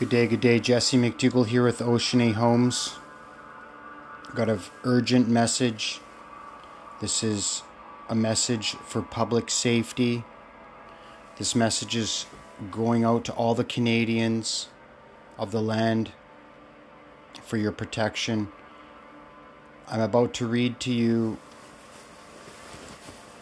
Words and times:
Good 0.00 0.08
day, 0.08 0.26
good 0.26 0.40
day. 0.40 0.58
Jesse 0.58 0.96
McDougall 0.96 1.46
here 1.46 1.62
with 1.62 1.82
Ocean 1.82 2.22
A 2.22 2.32
Homes. 2.32 2.94
Got 4.34 4.48
an 4.48 4.60
urgent 4.82 5.28
message. 5.28 6.00
This 7.02 7.22
is 7.22 7.62
a 8.08 8.14
message 8.14 8.70
for 8.70 9.02
public 9.02 9.50
safety. 9.50 10.24
This 11.36 11.54
message 11.54 11.96
is 11.96 12.24
going 12.70 13.04
out 13.04 13.26
to 13.26 13.34
all 13.34 13.54
the 13.54 13.62
Canadians 13.62 14.68
of 15.36 15.50
the 15.50 15.60
land 15.60 16.12
for 17.42 17.58
your 17.58 17.70
protection. 17.70 18.48
I'm 19.86 20.00
about 20.00 20.32
to 20.32 20.46
read 20.46 20.80
to 20.80 20.90
you 20.94 21.36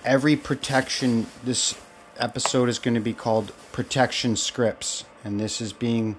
every 0.04 0.34
protection. 0.34 1.28
This 1.44 1.76
episode 2.16 2.68
is 2.68 2.80
going 2.80 2.94
to 2.94 3.00
be 3.00 3.14
called 3.14 3.52
Protection 3.70 4.34
Scripts, 4.34 5.04
and 5.22 5.38
this 5.38 5.60
is 5.60 5.72
being 5.72 6.18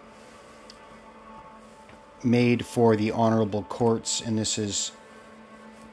made 2.23 2.65
for 2.65 2.95
the 2.95 3.11
honorable 3.11 3.63
courts, 3.63 4.21
and 4.21 4.37
this 4.37 4.57
is 4.57 4.91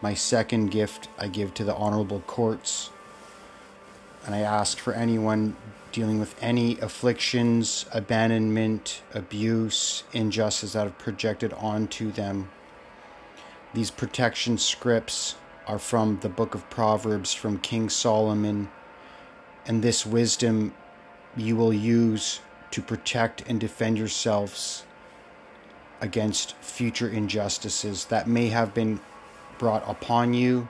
my 0.00 0.14
second 0.14 0.70
gift 0.70 1.08
I 1.18 1.28
give 1.28 1.54
to 1.54 1.64
the 1.64 1.74
honorable 1.74 2.20
courts. 2.26 2.90
And 4.24 4.34
I 4.34 4.40
ask 4.40 4.78
for 4.78 4.92
anyone 4.92 5.56
dealing 5.92 6.20
with 6.20 6.34
any 6.42 6.78
afflictions, 6.80 7.86
abandonment, 7.92 9.02
abuse, 9.14 10.02
injustice 10.12 10.72
that 10.72 10.84
have 10.84 10.98
projected 10.98 11.52
onto 11.54 12.10
them. 12.10 12.50
These 13.72 13.90
protection 13.90 14.58
scripts 14.58 15.36
are 15.66 15.78
from 15.78 16.18
the 16.20 16.28
book 16.28 16.54
of 16.54 16.68
Proverbs 16.70 17.32
from 17.32 17.58
King 17.58 17.88
Solomon, 17.88 18.68
and 19.66 19.82
this 19.82 20.06
wisdom 20.06 20.74
you 21.36 21.56
will 21.56 21.72
use 21.72 22.40
to 22.70 22.82
protect 22.82 23.42
and 23.48 23.60
defend 23.60 23.98
yourselves 23.98 24.85
against 26.00 26.56
future 26.56 27.08
injustices 27.08 28.06
that 28.06 28.28
may 28.28 28.48
have 28.48 28.74
been 28.74 29.00
brought 29.58 29.88
upon 29.88 30.34
you 30.34 30.68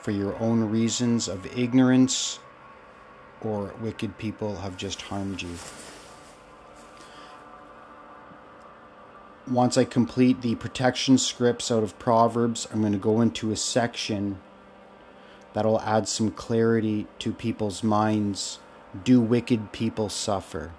for 0.00 0.10
your 0.10 0.36
own 0.38 0.64
reasons 0.64 1.28
of 1.28 1.46
ignorance 1.58 2.38
or 3.40 3.74
wicked 3.80 4.18
people 4.18 4.56
have 4.56 4.76
just 4.76 5.02
harmed 5.02 5.42
you. 5.42 5.56
Once 9.48 9.78
I 9.78 9.84
complete 9.84 10.42
the 10.42 10.56
protection 10.56 11.18
scripts 11.18 11.70
out 11.70 11.84
of 11.84 11.98
Proverbs, 12.00 12.66
I'm 12.72 12.80
going 12.80 12.92
to 12.92 12.98
go 12.98 13.20
into 13.20 13.52
a 13.52 13.56
section 13.56 14.40
that'll 15.52 15.80
add 15.80 16.08
some 16.08 16.32
clarity 16.32 17.06
to 17.20 17.32
people's 17.32 17.84
minds. 17.84 18.58
Do 19.04 19.20
wicked 19.20 19.70
people 19.70 20.08
suffer? 20.08 20.72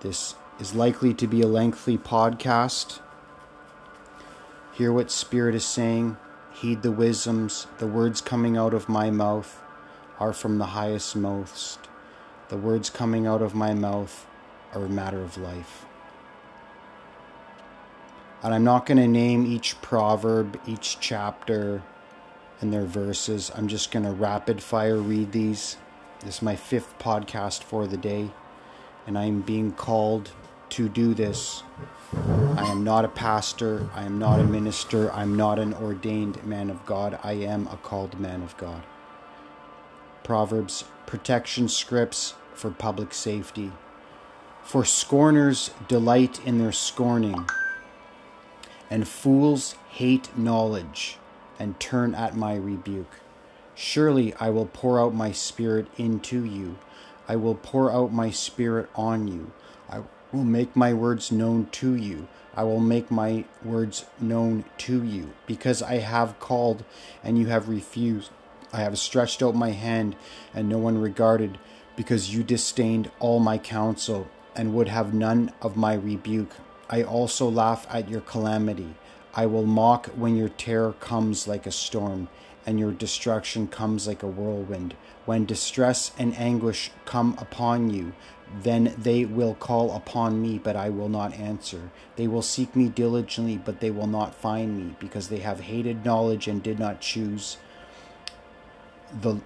This 0.00 0.34
is 0.58 0.74
likely 0.74 1.14
to 1.14 1.26
be 1.26 1.40
a 1.40 1.46
lengthy 1.46 1.96
podcast. 1.96 3.00
Hear 4.72 4.92
what 4.92 5.10
Spirit 5.10 5.54
is 5.54 5.64
saying, 5.64 6.16
heed 6.52 6.82
the 6.82 6.92
wisdoms, 6.92 7.66
the 7.78 7.86
words 7.86 8.20
coming 8.20 8.56
out 8.56 8.74
of 8.74 8.88
my 8.88 9.10
mouth 9.10 9.62
are 10.18 10.32
from 10.32 10.58
the 10.58 10.66
highest 10.66 11.14
most. 11.14 11.78
The 12.48 12.56
words 12.56 12.90
coming 12.90 13.26
out 13.26 13.42
of 13.42 13.54
my 13.54 13.74
mouth 13.74 14.26
are 14.74 14.84
a 14.84 14.88
matter 14.88 15.20
of 15.20 15.38
life. 15.38 15.84
And 18.42 18.54
I'm 18.54 18.64
not 18.64 18.86
going 18.86 18.98
to 18.98 19.08
name 19.08 19.46
each 19.46 19.80
proverb, 19.82 20.60
each 20.66 20.98
chapter, 21.00 21.82
and 22.60 22.72
their 22.72 22.84
verses. 22.84 23.50
I'm 23.54 23.68
just 23.68 23.90
going 23.90 24.04
to 24.04 24.12
rapid 24.12 24.62
fire 24.62 24.96
read 24.96 25.32
these. 25.32 25.76
This 26.20 26.36
is 26.36 26.42
my 26.42 26.56
fifth 26.56 26.98
podcast 26.98 27.62
for 27.62 27.86
the 27.86 27.96
day, 27.96 28.30
and 29.06 29.16
I'm 29.16 29.40
being 29.40 29.72
called 29.72 30.32
to 30.78 30.88
do 30.88 31.12
this. 31.12 31.64
I 32.12 32.70
am 32.70 32.84
not 32.84 33.04
a 33.04 33.08
pastor. 33.08 33.90
I 33.96 34.04
am 34.04 34.20
not 34.20 34.38
a 34.38 34.44
minister. 34.44 35.12
I'm 35.12 35.36
not 35.36 35.58
an 35.58 35.74
ordained 35.74 36.46
man 36.46 36.70
of 36.70 36.86
God. 36.86 37.18
I 37.24 37.32
am 37.32 37.66
a 37.66 37.76
called 37.78 38.20
man 38.20 38.44
of 38.44 38.56
God. 38.56 38.84
Proverbs 40.22 40.84
protection 41.04 41.68
scripts 41.68 42.34
for 42.54 42.70
public 42.70 43.12
safety. 43.12 43.72
For 44.62 44.84
scorners 44.84 45.72
delight 45.88 46.46
in 46.46 46.58
their 46.58 46.70
scorning, 46.70 47.48
and 48.88 49.08
fools 49.08 49.74
hate 49.88 50.38
knowledge 50.38 51.18
and 51.58 51.80
turn 51.80 52.14
at 52.14 52.36
my 52.36 52.54
rebuke. 52.54 53.18
Surely 53.74 54.32
I 54.34 54.50
will 54.50 54.66
pour 54.66 55.00
out 55.00 55.12
my 55.12 55.32
spirit 55.32 55.88
into 55.96 56.44
you. 56.44 56.78
I 57.26 57.34
will 57.34 57.56
pour 57.56 57.90
out 57.90 58.12
my 58.12 58.30
spirit 58.30 58.88
on 58.94 59.26
you. 59.26 59.50
Will 60.30 60.44
make 60.44 60.76
my 60.76 60.92
words 60.92 61.32
known 61.32 61.68
to 61.72 61.94
you. 61.94 62.28
I 62.54 62.62
will 62.62 62.80
make 62.80 63.10
my 63.10 63.44
words 63.64 64.04
known 64.20 64.64
to 64.78 65.02
you, 65.02 65.30
because 65.46 65.80
I 65.80 65.98
have 65.98 66.38
called 66.38 66.84
and 67.24 67.38
you 67.38 67.46
have 67.46 67.68
refused. 67.68 68.30
I 68.72 68.80
have 68.80 68.98
stretched 68.98 69.42
out 69.42 69.54
my 69.54 69.70
hand 69.70 70.16
and 70.52 70.68
no 70.68 70.76
one 70.76 71.00
regarded, 71.00 71.58
because 71.96 72.34
you 72.34 72.42
disdained 72.42 73.10
all 73.20 73.40
my 73.40 73.56
counsel 73.56 74.28
and 74.54 74.74
would 74.74 74.88
have 74.88 75.14
none 75.14 75.52
of 75.62 75.76
my 75.76 75.94
rebuke. 75.94 76.52
I 76.90 77.02
also 77.02 77.48
laugh 77.48 77.86
at 77.88 78.10
your 78.10 78.20
calamity. 78.20 78.96
I 79.34 79.46
will 79.46 79.66
mock 79.66 80.06
when 80.08 80.36
your 80.36 80.48
terror 80.50 80.92
comes 80.94 81.48
like 81.48 81.66
a 81.66 81.72
storm 81.72 82.28
and 82.68 82.78
your 82.78 82.92
destruction 82.92 83.66
comes 83.66 84.06
like 84.06 84.22
a 84.22 84.26
whirlwind. 84.26 84.94
When 85.24 85.46
distress 85.46 86.12
and 86.18 86.36
anguish 86.36 86.90
come 87.06 87.34
upon 87.38 87.88
you, 87.88 88.12
then 88.62 88.94
they 88.98 89.24
will 89.24 89.54
call 89.54 89.96
upon 89.96 90.42
me, 90.42 90.58
but 90.58 90.76
I 90.76 90.90
will 90.90 91.08
not 91.08 91.32
answer. 91.32 91.90
They 92.16 92.26
will 92.26 92.42
seek 92.42 92.76
me 92.76 92.90
diligently, 92.90 93.56
but 93.56 93.80
they 93.80 93.90
will 93.90 94.06
not 94.06 94.34
find 94.34 94.76
me, 94.76 94.96
because 94.98 95.28
they 95.28 95.38
have 95.38 95.60
hated 95.60 96.04
knowledge 96.04 96.46
and 96.46 96.62
did 96.62 96.78
not 96.78 97.00
choose 97.00 97.56
the, 99.22 99.40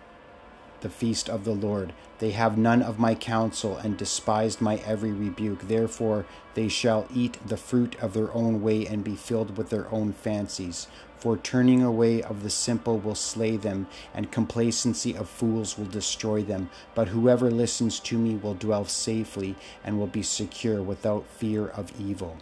the 0.82 0.90
feast 0.90 1.28
of 1.28 1.44
the 1.44 1.54
Lord. 1.54 1.92
They 2.18 2.32
have 2.32 2.58
none 2.58 2.82
of 2.82 2.98
my 2.98 3.14
counsel 3.14 3.76
and 3.76 3.96
despised 3.96 4.60
my 4.60 4.76
every 4.86 5.10
rebuke. 5.10 5.66
Therefore, 5.66 6.26
they 6.54 6.68
shall 6.68 7.08
eat 7.12 7.38
the 7.44 7.56
fruit 7.56 7.96
of 8.00 8.12
their 8.12 8.32
own 8.32 8.62
way 8.62 8.86
and 8.86 9.02
be 9.02 9.16
filled 9.16 9.56
with 9.56 9.70
their 9.70 9.90
own 9.92 10.12
fancies. 10.12 10.86
For 11.16 11.36
turning 11.36 11.82
away 11.82 12.20
of 12.20 12.42
the 12.42 12.50
simple 12.50 12.98
will 12.98 13.14
slay 13.14 13.56
them, 13.56 13.86
and 14.12 14.32
complacency 14.32 15.16
of 15.16 15.28
fools 15.28 15.78
will 15.78 15.86
destroy 15.86 16.42
them. 16.42 16.68
But 16.94 17.08
whoever 17.08 17.50
listens 17.50 18.00
to 18.00 18.18
me 18.18 18.34
will 18.34 18.54
dwell 18.54 18.84
safely 18.84 19.54
and 19.84 19.98
will 19.98 20.08
be 20.08 20.22
secure 20.22 20.82
without 20.82 21.26
fear 21.26 21.68
of 21.68 21.92
evil. 22.00 22.38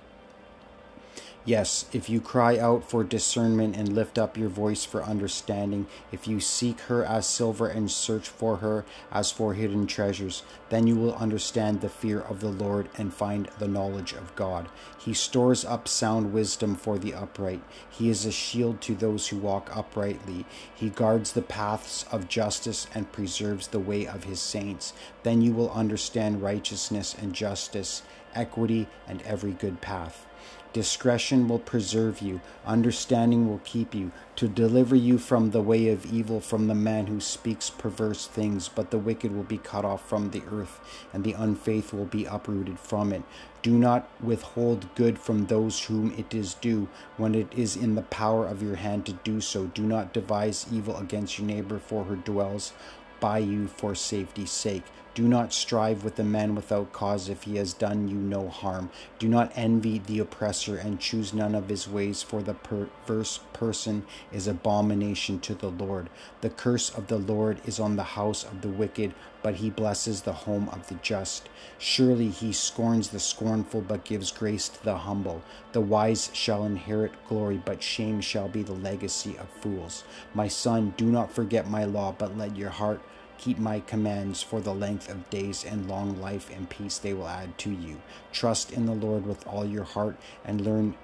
Yes, 1.47 1.87
if 1.91 2.11
you 2.11 2.21
cry 2.21 2.59
out 2.59 2.89
for 2.91 3.03
discernment 3.03 3.75
and 3.75 3.95
lift 3.95 4.19
up 4.19 4.37
your 4.37 4.51
voice 4.51 4.85
for 4.85 5.03
understanding, 5.03 5.87
if 6.13 6.29
you 6.29 6.39
seek 6.39 6.81
her 6.81 7.03
as 7.03 7.27
silver 7.27 7.67
and 7.67 7.91
search 7.91 8.29
for 8.29 8.59
her 8.59 8.85
as 9.11 9.33
for 9.33 9.55
hidden 9.55 9.87
treasures, 9.87 10.43
then 10.69 10.87
you 10.87 10.97
will 10.97 11.15
understand 11.15 11.81
the 11.81 11.89
fear 11.89 12.21
of 12.21 12.41
the 12.41 12.51
Lord 12.51 12.91
and 12.99 13.15
find 13.15 13.49
the 13.59 13.69
knowledge 13.69 14.13
of 14.13 14.37
God. 14.37 14.69
He 14.99 15.15
stores 15.15 15.65
up 15.65 15.89
sound 15.89 16.35
wisdom 16.35 16.77
for 16.77 16.99
the 16.99 17.15
upright. 17.15 17.63
He 17.89 18.11
is 18.11 18.27
a 18.27 18.33
shield 18.33 18.83
to 18.83 18.95
those 18.95 19.29
who 19.29 19.39
walk 19.39 19.75
uprightly. 19.75 20.45
He 20.75 20.91
guards 20.91 21.33
the 21.33 21.41
paths 21.41 22.05
of 22.13 22.29
justice 22.29 22.87
and 22.95 23.13
preserves 23.13 23.69
the 23.69 23.79
way 23.79 24.07
of 24.07 24.25
his 24.25 24.41
saints. 24.41 24.93
Then 25.23 25.41
you 25.41 25.55
will 25.55 25.71
understand 25.71 26.43
righteousness 26.43 27.17
and 27.19 27.33
justice, 27.33 28.03
equity, 28.35 28.89
and 29.09 29.23
every 29.23 29.53
good 29.53 29.81
path. 29.81 30.27
Discretion 30.73 31.49
will 31.49 31.59
preserve 31.59 32.21
you, 32.21 32.41
understanding 32.65 33.49
will 33.49 33.61
keep 33.65 33.93
you, 33.93 34.13
to 34.37 34.47
deliver 34.47 34.95
you 34.95 35.19
from 35.19 35.51
the 35.51 35.61
way 35.61 35.89
of 35.89 36.07
evil, 36.07 36.41
from 36.41 36.69
the 36.69 36.77
man 36.77 37.09
who 37.09 37.19
speaks 37.21 37.71
perverse 37.71 38.29
things. 38.29 38.69
But 38.69 38.93
the 38.93 38.99
wicked 38.99 39.35
will 39.35 39.43
be 39.43 39.59
cut 39.59 39.85
off 39.85 40.09
from 40.09 40.31
the 40.31 40.43
earth, 40.53 40.81
and 41.13 41.25
the 41.25 41.33
unfaithful 41.33 41.99
will 41.99 42.07
be 42.07 42.25
uprooted 42.25 42.79
from 42.79 43.13
it. 43.13 43.25
Do 43.63 43.73
not 43.73 44.09
withhold 44.23 44.95
good 44.95 45.19
from 45.19 45.47
those 45.47 45.85
whom 45.85 46.15
it 46.17 46.33
is 46.33 46.55
due, 46.55 46.89
when 47.17 47.35
it 47.35 47.53
is 47.53 47.75
in 47.75 47.97
the 47.97 48.03
power 48.03 48.47
of 48.47 48.63
your 48.63 48.77
hand 48.77 49.07
to 49.07 49.13
do 49.13 49.41
so. 49.41 49.67
Do 49.67 49.83
not 49.83 50.13
devise 50.13 50.67
evil 50.73 50.97
against 50.99 51.39
your 51.39 51.49
neighbor, 51.49 51.81
for 51.81 52.05
her 52.05 52.17
dwells 52.17 52.73
by 53.19 53.39
you 53.39 53.67
for 53.67 53.97
safety's 53.97 54.53
sake. 54.53 54.85
Do 55.13 55.27
not 55.27 55.53
strive 55.53 56.05
with 56.05 56.21
a 56.21 56.25
man 56.25 56.55
without 56.55 56.93
cause 56.93 57.29
if 57.29 57.43
he 57.43 57.57
has 57.57 57.73
done 57.75 58.07
you 58.07 58.17
no 58.17 58.49
harm. 58.49 58.91
Do 59.19 59.27
not 59.27 59.51
envy 59.57 59.99
the 59.99 60.21
oppressor 60.21 60.77
and 60.77 61.01
choose 61.01 61.35
none 61.35 61.57
of 61.57 61.69
his 61.69 61.89
ways, 61.89 62.23
for 62.23 62.43
the 62.43 62.55
perverse 62.55 63.41
person 63.53 64.05
is 64.33 64.47
abomination 64.47 65.41
to 65.41 65.55
the 65.55 65.71
Lord. 65.71 66.11
The 66.43 66.51
curse 66.51 66.91
of 66.91 67.09
the 67.09 67.19
Lord 67.19 67.61
is 67.67 67.81
on 67.81 67.97
the 67.97 68.05
house 68.05 68.45
of 68.45 68.61
the 68.61 68.69
wicked, 68.69 69.13
but 69.43 69.57
he 69.57 69.69
blesses 69.69 70.23
the 70.23 70.33
home 70.33 70.69
of 70.69 70.87
the 70.89 70.95
just. 70.97 71.49
Surely 71.77 72.29
he 72.29 72.53
scorns 72.53 73.09
the 73.09 73.19
scornful, 73.19 73.81
but 73.81 74.05
gives 74.05 74.31
grace 74.31 74.69
to 74.69 74.85
the 74.85 74.99
humble. 74.99 75.43
The 75.73 75.81
wise 75.81 76.31
shall 76.33 76.65
inherit 76.65 77.13
glory, 77.29 77.61
but 77.65 77.83
shame 77.83 78.21
shall 78.21 78.49
be 78.49 78.63
the 78.63 78.75
legacy 78.75 79.37
of 79.39 79.49
fools. 79.49 80.05
My 80.35 80.47
son, 80.47 80.95
do 80.97 81.07
not 81.07 81.33
forget 81.33 81.69
my 81.69 81.85
law, 81.85 82.15
but 82.17 82.39
let 82.39 82.57
your 82.57 82.71
heart 82.71 83.01
Keep 83.41 83.59
my 83.59 83.81
commands 83.81 84.43
for 84.43 84.61
the 84.61 84.75
length 84.75 85.09
of 85.11 85.29
days, 85.31 85.65
and 85.65 85.89
long 85.89 86.21
life 86.21 86.51
and 86.55 86.69
peace 86.69 86.99
they 86.99 87.15
will 87.15 87.27
add 87.27 87.57
to 87.59 87.71
you. 87.71 88.03
Trust 88.33 88.71
in 88.71 88.85
the 88.85 88.95
Lord 88.95 89.27
with 89.27 89.47
all 89.47 89.65
your 89.65 89.85
heart, 89.85 90.17
and 90.45 90.61
learn 90.61 90.95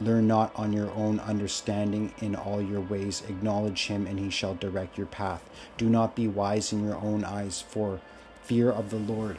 Learn 0.00 0.28
not 0.28 0.52
on 0.54 0.72
your 0.72 0.92
own 0.92 1.18
understanding 1.18 2.14
in 2.20 2.36
all 2.36 2.62
your 2.62 2.80
ways. 2.80 3.24
Acknowledge 3.28 3.88
him, 3.88 4.06
and 4.06 4.20
he 4.20 4.30
shall 4.30 4.54
direct 4.54 4.96
your 4.96 5.08
path. 5.08 5.42
Do 5.76 5.88
not 5.88 6.14
be 6.14 6.28
wise 6.28 6.72
in 6.72 6.84
your 6.84 6.94
own 6.94 7.24
eyes, 7.24 7.60
for 7.60 8.00
fear 8.44 8.70
of 8.70 8.90
the 8.90 8.96
Lord, 8.96 9.38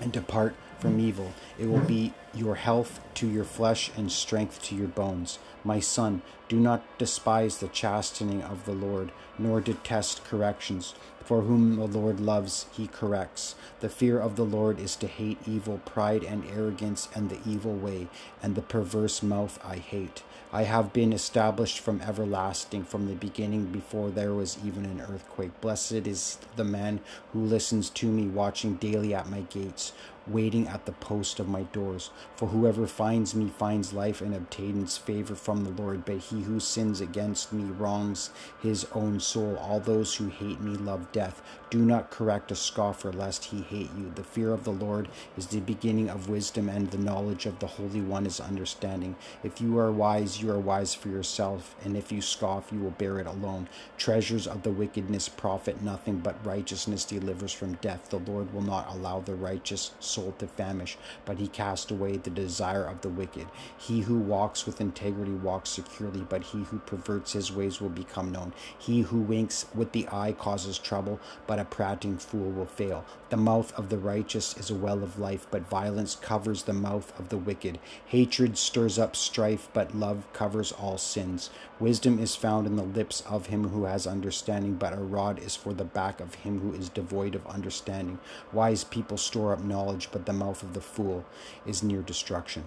and 0.00 0.10
depart 0.10 0.56
from 0.82 0.98
mm-hmm. 0.98 1.08
evil. 1.08 1.32
It 1.58 1.68
will 1.68 1.78
be 1.78 2.12
your 2.34 2.56
health 2.56 3.00
to 3.14 3.28
your 3.28 3.44
flesh 3.44 3.90
and 3.96 4.10
strength 4.10 4.60
to 4.64 4.74
your 4.74 4.88
bones. 4.88 5.38
My 5.64 5.78
son, 5.78 6.22
do 6.48 6.58
not 6.58 6.82
despise 6.98 7.58
the 7.58 7.68
chastening 7.68 8.42
of 8.42 8.64
the 8.64 8.72
Lord, 8.72 9.12
nor 9.38 9.60
detest 9.60 10.24
corrections. 10.24 10.94
For 11.24 11.42
whom 11.42 11.76
the 11.76 11.86
Lord 11.86 12.18
loves, 12.18 12.66
he 12.72 12.88
corrects. 12.88 13.54
The 13.78 13.88
fear 13.88 14.18
of 14.18 14.34
the 14.34 14.44
Lord 14.44 14.80
is 14.80 14.96
to 14.96 15.06
hate 15.06 15.38
evil, 15.46 15.78
pride 15.84 16.24
and 16.24 16.44
arrogance, 16.50 17.08
and 17.14 17.30
the 17.30 17.38
evil 17.48 17.74
way, 17.74 18.08
and 18.42 18.56
the 18.56 18.60
perverse 18.60 19.22
mouth 19.22 19.60
I 19.64 19.76
hate. 19.76 20.24
I 20.52 20.64
have 20.64 20.92
been 20.92 21.14
established 21.14 21.78
from 21.78 22.02
everlasting, 22.02 22.84
from 22.84 23.06
the 23.06 23.14
beginning, 23.14 23.66
before 23.66 24.10
there 24.10 24.34
was 24.34 24.58
even 24.66 24.84
an 24.84 25.00
earthquake. 25.00 25.58
Blessed 25.62 26.06
is 26.06 26.38
the 26.56 26.64
man 26.64 27.00
who 27.32 27.40
listens 27.40 27.88
to 27.90 28.06
me, 28.06 28.26
watching 28.26 28.74
daily 28.74 29.14
at 29.14 29.30
my 29.30 29.40
gates 29.42 29.92
waiting 30.26 30.68
at 30.68 30.86
the 30.86 30.92
post 30.92 31.40
of 31.40 31.48
my 31.48 31.62
doors. 31.64 32.10
For 32.36 32.48
whoever 32.48 32.86
finds 32.86 33.34
me 33.34 33.48
finds 33.48 33.92
life 33.92 34.20
and 34.20 34.34
obtains 34.34 34.96
favor 34.96 35.34
from 35.34 35.64
the 35.64 35.82
Lord. 35.82 36.04
But 36.04 36.18
he 36.18 36.42
who 36.42 36.60
sins 36.60 37.00
against 37.00 37.52
me 37.52 37.64
wrongs 37.64 38.30
his 38.62 38.86
own 38.92 39.20
soul. 39.20 39.56
All 39.56 39.80
those 39.80 40.16
who 40.16 40.28
hate 40.28 40.60
me 40.60 40.76
love 40.76 41.10
death. 41.12 41.42
Do 41.70 41.78
not 41.78 42.10
correct 42.10 42.52
a 42.52 42.56
scoffer, 42.56 43.12
lest 43.12 43.46
he 43.46 43.62
hate 43.62 43.90
you. 43.96 44.12
The 44.14 44.24
fear 44.24 44.52
of 44.52 44.64
the 44.64 44.72
Lord 44.72 45.08
is 45.38 45.46
the 45.46 45.60
beginning 45.60 46.10
of 46.10 46.28
wisdom, 46.28 46.68
and 46.68 46.90
the 46.90 46.98
knowledge 46.98 47.46
of 47.46 47.58
the 47.60 47.66
Holy 47.66 48.00
One 48.00 48.26
is 48.26 48.40
understanding. 48.40 49.16
If 49.42 49.60
you 49.60 49.78
are 49.78 49.90
wise, 49.90 50.42
you 50.42 50.50
are 50.50 50.58
wise 50.58 50.94
for 50.94 51.08
yourself, 51.08 51.74
and 51.82 51.96
if 51.96 52.12
you 52.12 52.20
scoff, 52.20 52.70
you 52.72 52.80
will 52.80 52.90
bear 52.90 53.18
it 53.18 53.26
alone. 53.26 53.68
Treasures 53.96 54.46
of 54.46 54.62
the 54.62 54.70
wickedness 54.70 55.28
profit 55.30 55.80
nothing, 55.82 56.18
but 56.18 56.44
righteousness 56.44 57.04
delivers 57.04 57.52
from 57.52 57.74
death. 57.74 58.10
The 58.10 58.18
Lord 58.18 58.52
will 58.52 58.62
not 58.62 58.90
allow 58.90 59.20
the 59.20 59.34
righteous 59.34 59.92
soul 60.12 60.34
to 60.38 60.46
famish, 60.46 60.96
but 61.24 61.38
he 61.38 61.48
cast 61.48 61.90
away 61.90 62.16
the 62.16 62.30
desire 62.30 62.84
of 62.84 63.00
the 63.00 63.08
wicked. 63.08 63.46
He 63.76 64.00
who 64.02 64.18
walks 64.18 64.66
with 64.66 64.80
integrity 64.80 65.32
walks 65.32 65.70
securely, 65.70 66.26
but 66.28 66.44
he 66.44 66.64
who 66.64 66.78
perverts 66.80 67.32
his 67.32 67.52
ways 67.52 67.80
will 67.80 67.88
become 67.88 68.32
known. 68.32 68.52
He 68.78 69.00
who 69.02 69.20
winks 69.20 69.66
with 69.74 69.92
the 69.92 70.08
eye 70.12 70.32
causes 70.32 70.78
trouble, 70.78 71.20
but 71.46 71.58
a 71.58 71.64
prating 71.64 72.18
fool 72.18 72.50
will 72.50 72.66
fail. 72.66 73.04
The 73.32 73.38
mouth 73.38 73.72
of 73.78 73.88
the 73.88 73.96
righteous 73.96 74.54
is 74.58 74.68
a 74.68 74.74
well 74.74 75.02
of 75.02 75.18
life, 75.18 75.46
but 75.50 75.66
violence 75.66 76.16
covers 76.16 76.64
the 76.64 76.74
mouth 76.74 77.18
of 77.18 77.30
the 77.30 77.38
wicked. 77.38 77.78
Hatred 78.04 78.58
stirs 78.58 78.98
up 78.98 79.16
strife, 79.16 79.70
but 79.72 79.94
love 79.94 80.30
covers 80.34 80.70
all 80.70 80.98
sins. 80.98 81.48
Wisdom 81.80 82.18
is 82.18 82.36
found 82.36 82.66
in 82.66 82.76
the 82.76 82.82
lips 82.82 83.22
of 83.22 83.46
him 83.46 83.70
who 83.70 83.84
has 83.84 84.06
understanding, 84.06 84.74
but 84.74 84.92
a 84.92 84.96
rod 84.96 85.38
is 85.38 85.56
for 85.56 85.72
the 85.72 85.82
back 85.82 86.20
of 86.20 86.34
him 86.34 86.60
who 86.60 86.74
is 86.74 86.90
devoid 86.90 87.34
of 87.34 87.46
understanding. 87.46 88.18
Wise 88.52 88.84
people 88.84 89.16
store 89.16 89.54
up 89.54 89.64
knowledge, 89.64 90.10
but 90.12 90.26
the 90.26 90.34
mouth 90.34 90.62
of 90.62 90.74
the 90.74 90.82
fool 90.82 91.24
is 91.64 91.82
near 91.82 92.02
destruction. 92.02 92.64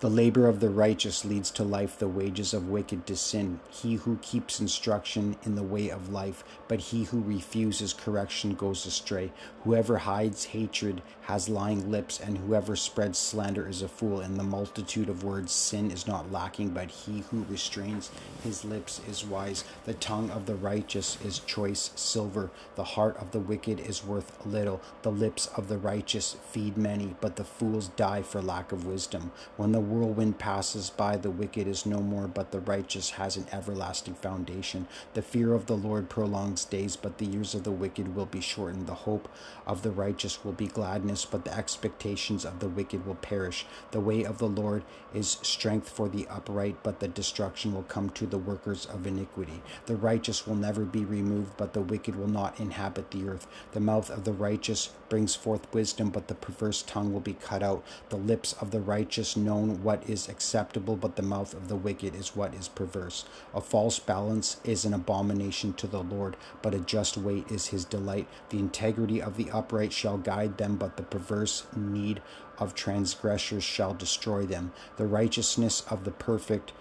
The 0.00 0.10
labor 0.10 0.48
of 0.48 0.60
the 0.60 0.68
righteous 0.68 1.24
leads 1.24 1.50
to 1.52 1.64
life, 1.64 1.98
the 1.98 2.08
wages 2.08 2.52
of 2.52 2.68
wicked 2.68 3.06
to 3.06 3.16
sin. 3.16 3.60
He 3.70 3.94
who 3.94 4.18
keeps 4.20 4.60
instruction 4.60 5.36
in 5.44 5.54
the 5.54 5.62
way 5.62 5.88
of 5.88 6.10
life, 6.10 6.44
but 6.68 6.80
he 6.80 7.04
who 7.04 7.20
refuses 7.20 7.94
correction 7.94 8.54
goes 8.54 8.84
astray. 8.84 9.32
Whoever 9.62 9.98
hides 9.98 10.46
hatred 10.46 11.00
has 11.22 11.48
lying 11.48 11.90
lips, 11.90 12.20
and 12.20 12.36
whoever 12.36 12.76
spreads 12.76 13.18
slander 13.18 13.66
is 13.66 13.80
a 13.80 13.88
fool. 13.88 14.20
In 14.20 14.36
the 14.36 14.42
multitude 14.42 15.08
of 15.08 15.24
words, 15.24 15.52
sin 15.52 15.90
is 15.90 16.06
not 16.06 16.30
lacking, 16.30 16.70
but 16.70 16.90
he 16.90 17.20
who 17.30 17.46
restrains 17.48 18.10
his 18.42 18.64
lips 18.64 19.00
is 19.08 19.24
wise. 19.24 19.64
The 19.84 19.94
tongue 19.94 20.30
of 20.30 20.44
the 20.44 20.56
righteous 20.56 21.16
is 21.24 21.38
choice 21.38 21.90
silver, 21.94 22.50
the 22.74 22.84
heart 22.84 23.16
of 23.18 23.30
the 23.30 23.40
wicked 23.40 23.80
is 23.80 24.04
worth 24.04 24.44
little. 24.44 24.82
The 25.02 25.12
lips 25.12 25.46
of 25.56 25.68
the 25.68 25.78
righteous 25.78 26.36
feed 26.50 26.76
many, 26.76 27.16
but 27.20 27.36
the 27.36 27.44
fools 27.44 27.88
die 27.88 28.22
for 28.22 28.42
lack 28.42 28.72
of 28.72 28.84
wisdom. 28.86 29.32
When 29.56 29.72
the 29.72 29.80
whirlwind 29.84 30.38
passes 30.38 30.90
by, 30.90 31.16
the 31.16 31.30
wicked 31.30 31.68
is 31.68 31.86
no 31.86 32.00
more, 32.00 32.26
but 32.26 32.50
the 32.50 32.60
righteous 32.60 33.10
has 33.10 33.36
an 33.36 33.46
everlasting 33.52 34.14
foundation. 34.14 34.88
The 35.14 35.22
fear 35.22 35.54
of 35.54 35.66
the 35.66 35.76
Lord 35.76 36.08
prolongs 36.08 36.64
days, 36.64 36.96
but 36.96 37.18
the 37.18 37.26
years 37.26 37.54
of 37.54 37.64
the 37.64 37.70
wicked 37.70 38.16
will 38.16 38.26
be 38.26 38.40
shortened. 38.40 38.86
The 38.86 38.94
hope 38.94 39.28
of 39.66 39.82
the 39.82 39.92
righteous 39.92 40.44
will 40.44 40.52
be 40.52 40.66
gladness, 40.66 41.24
but 41.24 41.44
the 41.44 41.56
expectations 41.56 42.44
of 42.44 42.60
the 42.60 42.68
wicked 42.68 43.06
will 43.06 43.14
perish. 43.14 43.66
The 43.92 44.00
way 44.00 44.24
of 44.24 44.38
the 44.38 44.48
Lord 44.48 44.82
is 45.14 45.38
strength 45.42 45.88
for 45.88 46.08
the 46.08 46.26
upright, 46.28 46.76
but 46.82 47.00
the 47.00 47.08
destruction 47.08 47.74
will 47.74 47.84
come 47.84 48.10
to 48.10 48.26
the 48.26 48.38
workers 48.38 48.86
of 48.86 49.06
iniquity. 49.06 49.62
The 49.86 49.96
righteous 49.96 50.46
will 50.46 50.56
never 50.56 50.84
be 50.84 51.04
removed, 51.04 51.52
but 51.56 51.74
the 51.74 51.82
wicked 51.82 52.16
will 52.16 52.28
not 52.28 52.58
inhabit 52.58 53.10
the 53.10 53.28
earth. 53.28 53.46
The 53.72 53.80
mouth 53.80 54.10
of 54.10 54.24
the 54.24 54.32
righteous 54.32 54.90
brings 55.08 55.34
forth 55.34 55.72
wisdom, 55.72 56.10
but 56.10 56.28
the 56.28 56.34
perverse 56.34 56.82
tongue 56.82 57.12
will 57.12 57.20
be 57.20 57.34
cut 57.34 57.62
out. 57.62 57.84
The 58.08 58.16
lips 58.16 58.54
of 58.54 58.70
the 58.70 58.80
righteous 58.80 59.36
known 59.36 59.73
what 59.82 60.08
is 60.08 60.28
acceptable, 60.28 60.96
but 60.96 61.16
the 61.16 61.22
mouth 61.22 61.54
of 61.54 61.68
the 61.68 61.76
wicked 61.76 62.14
is 62.14 62.36
what 62.36 62.54
is 62.54 62.68
perverse. 62.68 63.24
A 63.54 63.60
false 63.60 63.98
balance 63.98 64.58
is 64.64 64.84
an 64.84 64.94
abomination 64.94 65.72
to 65.74 65.86
the 65.86 66.02
Lord, 66.02 66.36
but 66.62 66.74
a 66.74 66.78
just 66.78 67.16
weight 67.16 67.50
is 67.50 67.68
his 67.68 67.84
delight. 67.84 68.28
The 68.50 68.58
integrity 68.58 69.20
of 69.20 69.36
the 69.36 69.50
upright 69.50 69.92
shall 69.92 70.18
guide 70.18 70.58
them, 70.58 70.76
but 70.76 70.96
the 70.96 71.02
perverse 71.02 71.66
need 71.76 72.22
of 72.58 72.74
transgressors 72.74 73.64
shall 73.64 73.94
destroy 73.94 74.46
them. 74.46 74.72
The 74.96 75.06
righteousness 75.06 75.82
of 75.90 76.04
the 76.04 76.10
perfect 76.10 76.72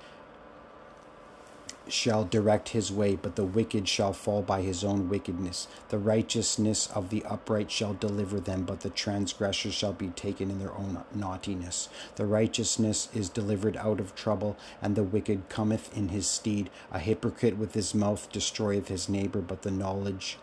shall 1.87 2.23
direct 2.23 2.69
his 2.69 2.91
way, 2.91 3.15
but 3.15 3.35
the 3.35 3.43
wicked 3.43 3.87
shall 3.87 4.13
fall 4.13 4.41
by 4.41 4.61
his 4.61 4.83
own 4.83 5.09
wickedness. 5.09 5.67
The 5.89 5.97
righteousness 5.97 6.87
of 6.87 7.09
the 7.09 7.23
upright 7.25 7.69
shall 7.69 7.93
deliver 7.93 8.39
them, 8.39 8.63
but 8.63 8.81
the 8.81 8.89
transgressors 8.89 9.73
shall 9.73 9.93
be 9.93 10.09
taken 10.09 10.49
in 10.49 10.59
their 10.59 10.73
own 10.73 11.03
naughtiness. 11.13 11.89
The 12.15 12.25
righteousness 12.25 13.09
is 13.13 13.29
delivered 13.29 13.77
out 13.77 13.99
of 13.99 14.15
trouble, 14.15 14.57
and 14.81 14.95
the 14.95 15.03
wicked 15.03 15.49
cometh 15.49 15.95
in 15.95 16.09
his 16.09 16.27
stead. 16.27 16.69
A 16.91 16.99
hypocrite 16.99 17.57
with 17.57 17.73
his 17.73 17.93
mouth 17.93 18.31
destroyeth 18.31 18.87
his 18.87 19.09
neighbor, 19.09 19.41
but 19.41 19.63
the 19.63 19.71
knowledge 19.71 20.37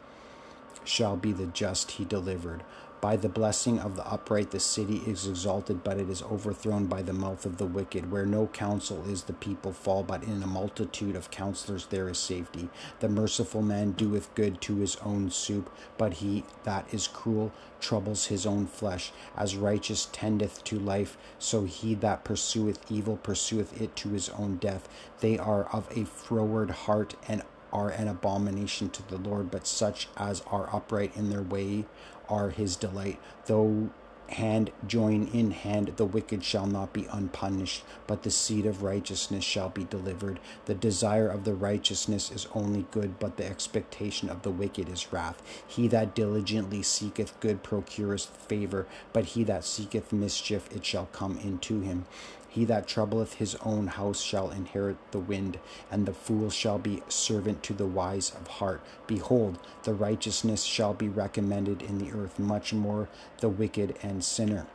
shall 0.84 1.16
be 1.16 1.32
the 1.32 1.46
just 1.46 1.92
he 1.92 2.04
delivered. 2.04 2.62
By 3.00 3.16
the 3.16 3.30
blessing 3.30 3.78
of 3.78 3.96
the 3.96 4.06
upright 4.06 4.50
the 4.50 4.60
city 4.60 4.98
is 5.06 5.26
exalted, 5.26 5.82
but 5.82 5.96
it 5.96 6.10
is 6.10 6.22
overthrown 6.22 6.84
by 6.84 7.00
the 7.00 7.14
mouth 7.14 7.46
of 7.46 7.56
the 7.56 7.64
wicked. 7.64 8.10
Where 8.10 8.26
no 8.26 8.48
counsel 8.48 9.08
is, 9.08 9.22
the 9.22 9.32
people 9.32 9.72
fall, 9.72 10.02
but 10.02 10.22
in 10.22 10.42
a 10.42 10.46
multitude 10.46 11.16
of 11.16 11.30
counselors 11.30 11.86
there 11.86 12.10
is 12.10 12.18
safety. 12.18 12.68
The 12.98 13.08
merciful 13.08 13.62
man 13.62 13.92
doeth 13.92 14.34
good 14.34 14.60
to 14.62 14.76
his 14.76 14.96
own 14.96 15.30
soup, 15.30 15.70
but 15.96 16.14
he 16.14 16.44
that 16.64 16.92
is 16.92 17.08
cruel 17.08 17.52
troubles 17.80 18.26
his 18.26 18.44
own 18.44 18.66
flesh. 18.66 19.12
As 19.34 19.56
righteous 19.56 20.08
tendeth 20.12 20.62
to 20.64 20.78
life, 20.78 21.16
so 21.38 21.64
he 21.64 21.94
that 21.94 22.22
pursueth 22.22 22.80
evil 22.90 23.16
pursueth 23.16 23.80
it 23.80 23.96
to 23.96 24.10
his 24.10 24.28
own 24.28 24.56
death. 24.56 24.88
They 25.20 25.38
are 25.38 25.64
of 25.72 25.88
a 25.96 26.04
froward 26.04 26.70
heart 26.70 27.14
and 27.26 27.42
are 27.72 27.90
an 27.90 28.08
abomination 28.08 28.90
to 28.90 29.08
the 29.08 29.16
Lord, 29.16 29.50
but 29.50 29.66
such 29.66 30.08
as 30.16 30.42
are 30.48 30.68
upright 30.74 31.16
in 31.16 31.30
their 31.30 31.42
way 31.42 31.86
are 32.30 32.50
his 32.50 32.76
delight. 32.76 33.18
Though 33.46 33.90
hand 34.30 34.70
join 34.86 35.26
in 35.28 35.50
hand, 35.50 35.92
the 35.96 36.04
wicked 36.04 36.44
shall 36.44 36.66
not 36.66 36.92
be 36.92 37.06
unpunished, 37.12 37.82
but 38.06 38.22
the 38.22 38.30
seed 38.30 38.64
of 38.64 38.82
righteousness 38.82 39.44
shall 39.44 39.68
be 39.68 39.84
delivered. 39.84 40.38
The 40.66 40.74
desire 40.74 41.28
of 41.28 41.44
the 41.44 41.54
righteousness 41.54 42.30
is 42.30 42.46
only 42.54 42.86
good, 42.90 43.18
but 43.18 43.36
the 43.36 43.46
expectation 43.46 44.28
of 44.28 44.42
the 44.42 44.50
wicked 44.50 44.88
is 44.88 45.12
wrath. 45.12 45.42
He 45.66 45.88
that 45.88 46.14
diligently 46.14 46.82
seeketh 46.82 47.38
good 47.40 47.62
procureth 47.62 48.26
favor, 48.26 48.86
but 49.12 49.24
he 49.24 49.44
that 49.44 49.64
seeketh 49.64 50.12
mischief, 50.12 50.68
it 50.74 50.84
shall 50.84 51.06
come 51.06 51.38
into 51.38 51.80
him. 51.80 52.06
He 52.50 52.64
that 52.64 52.88
troubleth 52.88 53.34
his 53.34 53.54
own 53.64 53.86
house 53.86 54.20
shall 54.20 54.50
inherit 54.50 54.96
the 55.12 55.20
wind, 55.20 55.60
and 55.88 56.04
the 56.04 56.12
fool 56.12 56.50
shall 56.50 56.80
be 56.80 57.04
servant 57.08 57.62
to 57.62 57.72
the 57.72 57.86
wise 57.86 58.32
of 58.32 58.48
heart. 58.48 58.82
Behold, 59.06 59.60
the 59.84 59.94
righteousness 59.94 60.64
shall 60.64 60.92
be 60.92 61.08
recommended 61.08 61.80
in 61.80 61.98
the 61.98 62.10
earth, 62.10 62.40
much 62.40 62.72
more 62.72 63.08
the 63.38 63.48
wicked 63.48 63.96
and 64.02 64.24
sinner. 64.24 64.66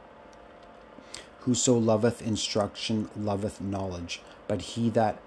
Whoso 1.42 1.78
loveth 1.78 2.22
instruction 2.22 3.10
loveth 3.14 3.60
knowledge, 3.60 4.22
but 4.48 4.62
he 4.62 4.90
that 4.92 5.20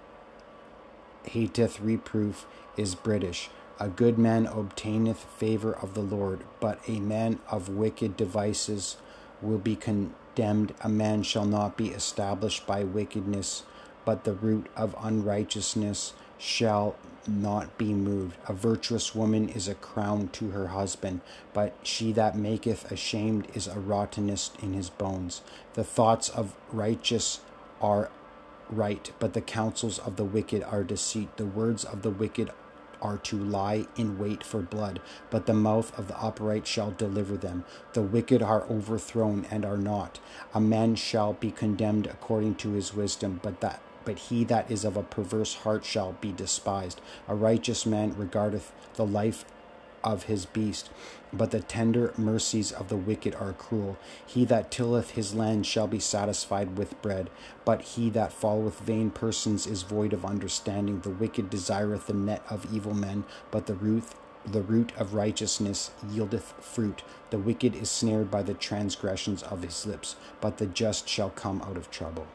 hateth 1.25 1.79
reproof 1.79 2.47
is 2.75 2.95
British. 2.95 3.51
A 3.79 3.89
good 3.89 4.17
man 4.17 4.47
obtaineth 4.47 5.23
favor 5.37 5.71
of 5.71 5.93
the 5.93 6.01
Lord, 6.01 6.43
but 6.59 6.79
a 6.87 6.99
man 6.99 7.39
of 7.51 7.69
wicked 7.69 8.17
devices 8.17 8.97
will 9.39 9.59
be 9.59 9.75
condemned 9.75 10.15
condemned, 10.35 10.73
a 10.81 10.89
man 10.89 11.23
shall 11.23 11.45
not 11.45 11.77
be 11.77 11.89
established 11.89 12.65
by 12.65 12.83
wickedness, 12.83 13.63
but 14.05 14.23
the 14.23 14.33
root 14.33 14.67
of 14.75 14.95
unrighteousness 15.01 16.13
shall 16.37 16.95
not 17.27 17.77
be 17.77 17.93
moved. 17.93 18.37
A 18.47 18.53
virtuous 18.53 19.13
woman 19.13 19.49
is 19.49 19.67
a 19.67 19.75
crown 19.75 20.29
to 20.29 20.51
her 20.51 20.67
husband, 20.67 21.21
but 21.53 21.75
she 21.83 22.11
that 22.13 22.37
maketh 22.37 22.91
ashamed 22.91 23.47
is 23.53 23.67
a 23.67 23.79
rottenness 23.79 24.51
in 24.61 24.73
his 24.73 24.89
bones. 24.89 25.41
The 25.73 25.83
thoughts 25.83 26.29
of 26.29 26.55
righteous 26.71 27.41
are 27.81 28.09
right, 28.69 29.11
but 29.19 29.33
the 29.33 29.41
counsels 29.41 29.99
of 29.99 30.15
the 30.15 30.23
wicked 30.23 30.63
are 30.63 30.83
deceit. 30.83 31.35
The 31.37 31.45
words 31.45 31.83
of 31.83 32.01
the 32.01 32.09
wicked 32.09 32.49
are 33.01 33.17
to 33.17 33.37
lie 33.37 33.87
in 33.95 34.17
wait 34.17 34.43
for 34.43 34.61
blood, 34.61 35.01
but 35.29 35.45
the 35.45 35.53
mouth 35.53 35.97
of 35.97 36.07
the 36.07 36.21
upright 36.21 36.67
shall 36.67 36.91
deliver 36.91 37.37
them. 37.37 37.63
The 37.93 38.01
wicked 38.01 38.41
are 38.41 38.63
overthrown 38.69 39.45
and 39.49 39.65
are 39.65 39.77
not. 39.77 40.19
A 40.53 40.61
man 40.61 40.95
shall 40.95 41.33
be 41.33 41.51
condemned 41.51 42.07
according 42.07 42.55
to 42.55 42.71
his 42.71 42.93
wisdom, 42.93 43.39
but 43.43 43.61
that 43.61 43.81
but 44.05 44.17
he 44.17 44.43
that 44.45 44.71
is 44.71 44.85
of 44.85 44.97
a 44.97 45.03
perverse 45.03 45.53
heart 45.55 45.85
shall 45.85 46.13
be 46.13 46.31
despised. 46.31 46.99
A 47.27 47.35
righteous 47.35 47.85
man 47.85 48.15
regardeth 48.17 48.71
the 48.95 49.05
life 49.05 49.45
of 50.03 50.23
his 50.23 50.45
beast, 50.45 50.89
but 51.31 51.51
the 51.51 51.59
tender 51.59 52.13
mercies 52.17 52.71
of 52.71 52.89
the 52.89 52.97
wicked 52.97 53.35
are 53.35 53.53
cruel. 53.53 53.97
He 54.25 54.45
that 54.45 54.71
tilleth 54.71 55.11
his 55.11 55.33
land 55.33 55.65
shall 55.65 55.87
be 55.87 55.99
satisfied 55.99 56.77
with 56.77 57.01
bread, 57.01 57.29
but 57.65 57.81
he 57.81 58.09
that 58.11 58.33
followeth 58.33 58.79
vain 58.79 59.09
persons 59.11 59.67
is 59.67 59.83
void 59.83 60.13
of 60.13 60.25
understanding. 60.25 61.01
The 61.01 61.09
wicked 61.09 61.49
desireth 61.49 62.07
the 62.07 62.13
net 62.13 62.43
of 62.49 62.73
evil 62.73 62.93
men, 62.93 63.25
but 63.51 63.65
the 63.65 63.75
root 63.75 64.03
the 64.45 64.61
root 64.61 64.93
of 64.97 65.13
righteousness 65.13 65.91
yieldeth 66.09 66.53
fruit. 66.61 67.03
The 67.29 67.37
wicked 67.37 67.75
is 67.75 67.91
snared 67.91 68.31
by 68.31 68.41
the 68.41 68.53
transgressions 68.53 69.43
of 69.43 69.63
his 69.63 69.85
lips, 69.85 70.15
but 70.39 70.57
the 70.57 70.65
just 70.65 71.09
shall 71.09 71.29
come 71.29 71.61
out 71.61 71.77
of 71.77 71.91
trouble. 71.91 72.25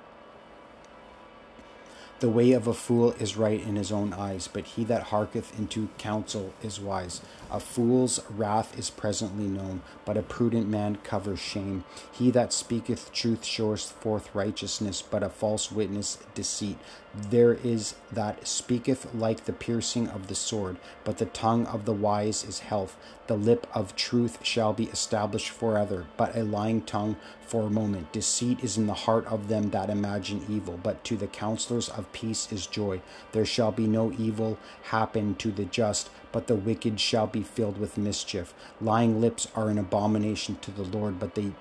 The 2.20 2.28
way 2.28 2.52
of 2.52 2.68
a 2.68 2.74
fool 2.74 3.10
is 3.12 3.36
right 3.36 3.60
in 3.60 3.74
his 3.74 3.90
own 3.90 4.12
eyes, 4.12 4.48
but 4.48 4.64
he 4.64 4.84
that 4.84 5.04
hearketh 5.04 5.58
into 5.58 5.88
counsel 5.98 6.54
is 6.62 6.80
wise. 6.80 7.20
A 7.50 7.58
fool's 7.58 8.20
wrath 8.30 8.78
is 8.78 8.88
presently 8.88 9.46
known, 9.46 9.82
but 10.04 10.16
a 10.16 10.22
prudent 10.22 10.68
man 10.68 10.96
covers 11.02 11.40
shame. 11.40 11.84
He 12.12 12.30
that 12.30 12.52
speaketh 12.52 13.12
truth 13.12 13.44
showeth 13.44 13.90
forth 13.90 14.32
righteousness, 14.32 15.02
but 15.02 15.24
a 15.24 15.28
false 15.28 15.72
witness 15.72 16.18
deceit. 16.34 16.78
There 17.16 17.54
is 17.54 17.94
that 18.10 18.46
speaketh 18.46 19.14
like 19.14 19.44
the 19.44 19.52
piercing 19.52 20.08
of 20.08 20.26
the 20.26 20.34
sword, 20.34 20.78
but 21.04 21.18
the 21.18 21.26
tongue 21.26 21.64
of 21.66 21.84
the 21.84 21.92
wise 21.92 22.42
is 22.42 22.58
health. 22.58 22.96
The 23.28 23.36
lip 23.36 23.68
of 23.72 23.94
truth 23.94 24.38
shall 24.42 24.72
be 24.72 24.86
established 24.86 25.50
forever, 25.50 26.06
but 26.16 26.36
a 26.36 26.42
lying 26.42 26.82
tongue 26.82 27.14
for 27.40 27.62
a 27.62 27.70
moment. 27.70 28.10
Deceit 28.12 28.64
is 28.64 28.76
in 28.76 28.88
the 28.88 28.94
heart 28.94 29.26
of 29.26 29.46
them 29.46 29.70
that 29.70 29.90
imagine 29.90 30.44
evil, 30.48 30.78
but 30.82 31.04
to 31.04 31.16
the 31.16 31.28
counselors 31.28 31.88
of 31.88 32.12
peace 32.12 32.50
is 32.50 32.66
joy. 32.66 33.00
There 33.30 33.46
shall 33.46 33.70
be 33.70 33.86
no 33.86 34.10
evil 34.12 34.58
happen 34.82 35.36
to 35.36 35.52
the 35.52 35.66
just, 35.66 36.10
but 36.32 36.48
the 36.48 36.56
wicked 36.56 36.98
shall 36.98 37.28
be 37.28 37.44
filled 37.44 37.78
with 37.78 37.96
mischief. 37.96 38.52
Lying 38.80 39.20
lips 39.20 39.46
are 39.54 39.68
an 39.68 39.78
abomination 39.78 40.56
to 40.62 40.72
the 40.72 40.82
Lord, 40.82 41.20
but 41.20 41.36
they 41.36 41.52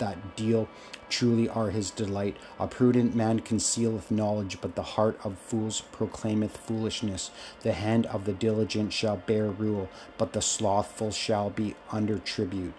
that 0.00 0.36
deal 0.36 0.68
truly 1.08 1.48
are 1.48 1.70
his 1.70 1.90
delight. 1.90 2.36
A 2.58 2.66
prudent 2.66 3.14
man 3.14 3.40
concealeth 3.40 4.10
knowledge, 4.10 4.58
but 4.60 4.74
the 4.74 4.82
heart 4.82 5.18
of 5.24 5.38
fools 5.38 5.82
proclaimeth 5.92 6.56
foolishness. 6.56 7.30
The 7.62 7.72
hand 7.72 8.06
of 8.06 8.24
the 8.24 8.32
diligent 8.32 8.92
shall 8.92 9.16
bear 9.16 9.48
rule, 9.50 9.88
but 10.18 10.32
the 10.32 10.42
slothful 10.42 11.12
shall 11.12 11.50
be 11.50 11.76
under 11.92 12.18
tribute. 12.18 12.74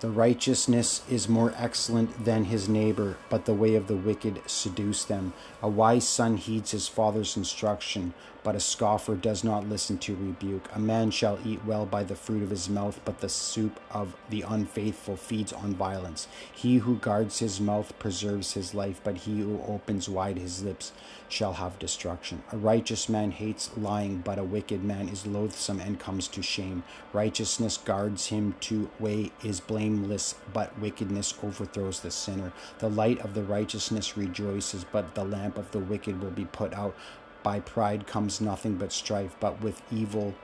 The 0.00 0.10
righteousness 0.10 1.02
is 1.10 1.28
more 1.28 1.52
excellent 1.56 2.24
than 2.24 2.44
his 2.44 2.68
neighbor, 2.68 3.16
but 3.28 3.46
the 3.46 3.54
way 3.54 3.74
of 3.74 3.88
the 3.88 3.96
wicked 3.96 4.40
seduce 4.46 5.02
them. 5.02 5.32
A 5.60 5.68
wise 5.68 6.06
son 6.06 6.36
heeds 6.36 6.70
his 6.70 6.86
father's 6.86 7.36
instruction, 7.36 8.14
but 8.44 8.54
a 8.54 8.60
scoffer 8.60 9.16
does 9.16 9.42
not 9.42 9.68
listen 9.68 9.98
to 9.98 10.14
rebuke. 10.14 10.68
A 10.72 10.78
man 10.78 11.10
shall 11.10 11.38
eat 11.44 11.64
well 11.64 11.84
by 11.84 12.04
the 12.04 12.14
fruit 12.14 12.44
of 12.44 12.50
his 12.50 12.68
mouth, 12.68 13.00
but 13.04 13.18
the 13.18 13.28
soup 13.28 13.80
of 13.90 14.14
the 14.30 14.42
unfaithful 14.42 15.16
feeds 15.16 15.52
on 15.52 15.74
violence. 15.74 16.28
He 16.52 16.76
who 16.76 16.96
guards 16.96 17.40
his 17.40 17.60
mouth 17.60 17.98
preserves 17.98 18.52
his 18.52 18.72
life, 18.72 19.00
but 19.02 19.16
he 19.16 19.40
who 19.40 19.60
opens 19.66 20.08
wide 20.08 20.38
his 20.38 20.62
lips 20.62 20.92
shall 21.28 21.54
have 21.54 21.78
destruction. 21.78 22.42
A 22.52 22.56
righteous 22.56 23.08
man 23.08 23.32
hates 23.32 23.76
lying, 23.76 24.18
but 24.18 24.38
a 24.38 24.44
wicked 24.44 24.84
man 24.84 25.08
is 25.08 25.26
loathsome 25.26 25.80
and 25.80 25.98
comes 25.98 26.28
to 26.28 26.40
shame. 26.40 26.84
Righteousness 27.12 27.76
guards 27.76 28.26
him 28.26 28.54
to 28.60 28.88
way 29.00 29.32
is 29.44 29.60
blameless, 29.60 30.36
but 30.52 30.78
wickedness 30.78 31.34
overthrows 31.42 32.00
the 32.00 32.10
sinner. 32.12 32.52
The 32.78 32.88
light 32.88 33.18
of 33.20 33.34
the 33.34 33.42
righteousness 33.42 34.16
rejoices, 34.16 34.84
but 34.84 35.14
the 35.14 35.24
lamp 35.24 35.47
of 35.56 35.70
the 35.70 35.78
wicked 35.78 36.20
will 36.20 36.30
be 36.30 36.44
put 36.44 36.74
out. 36.74 36.94
By 37.42 37.60
pride 37.60 38.06
comes 38.06 38.40
nothing 38.40 38.74
but 38.74 38.92
strife, 38.92 39.36
but 39.40 39.62
with 39.62 39.80
evil, 39.90 40.34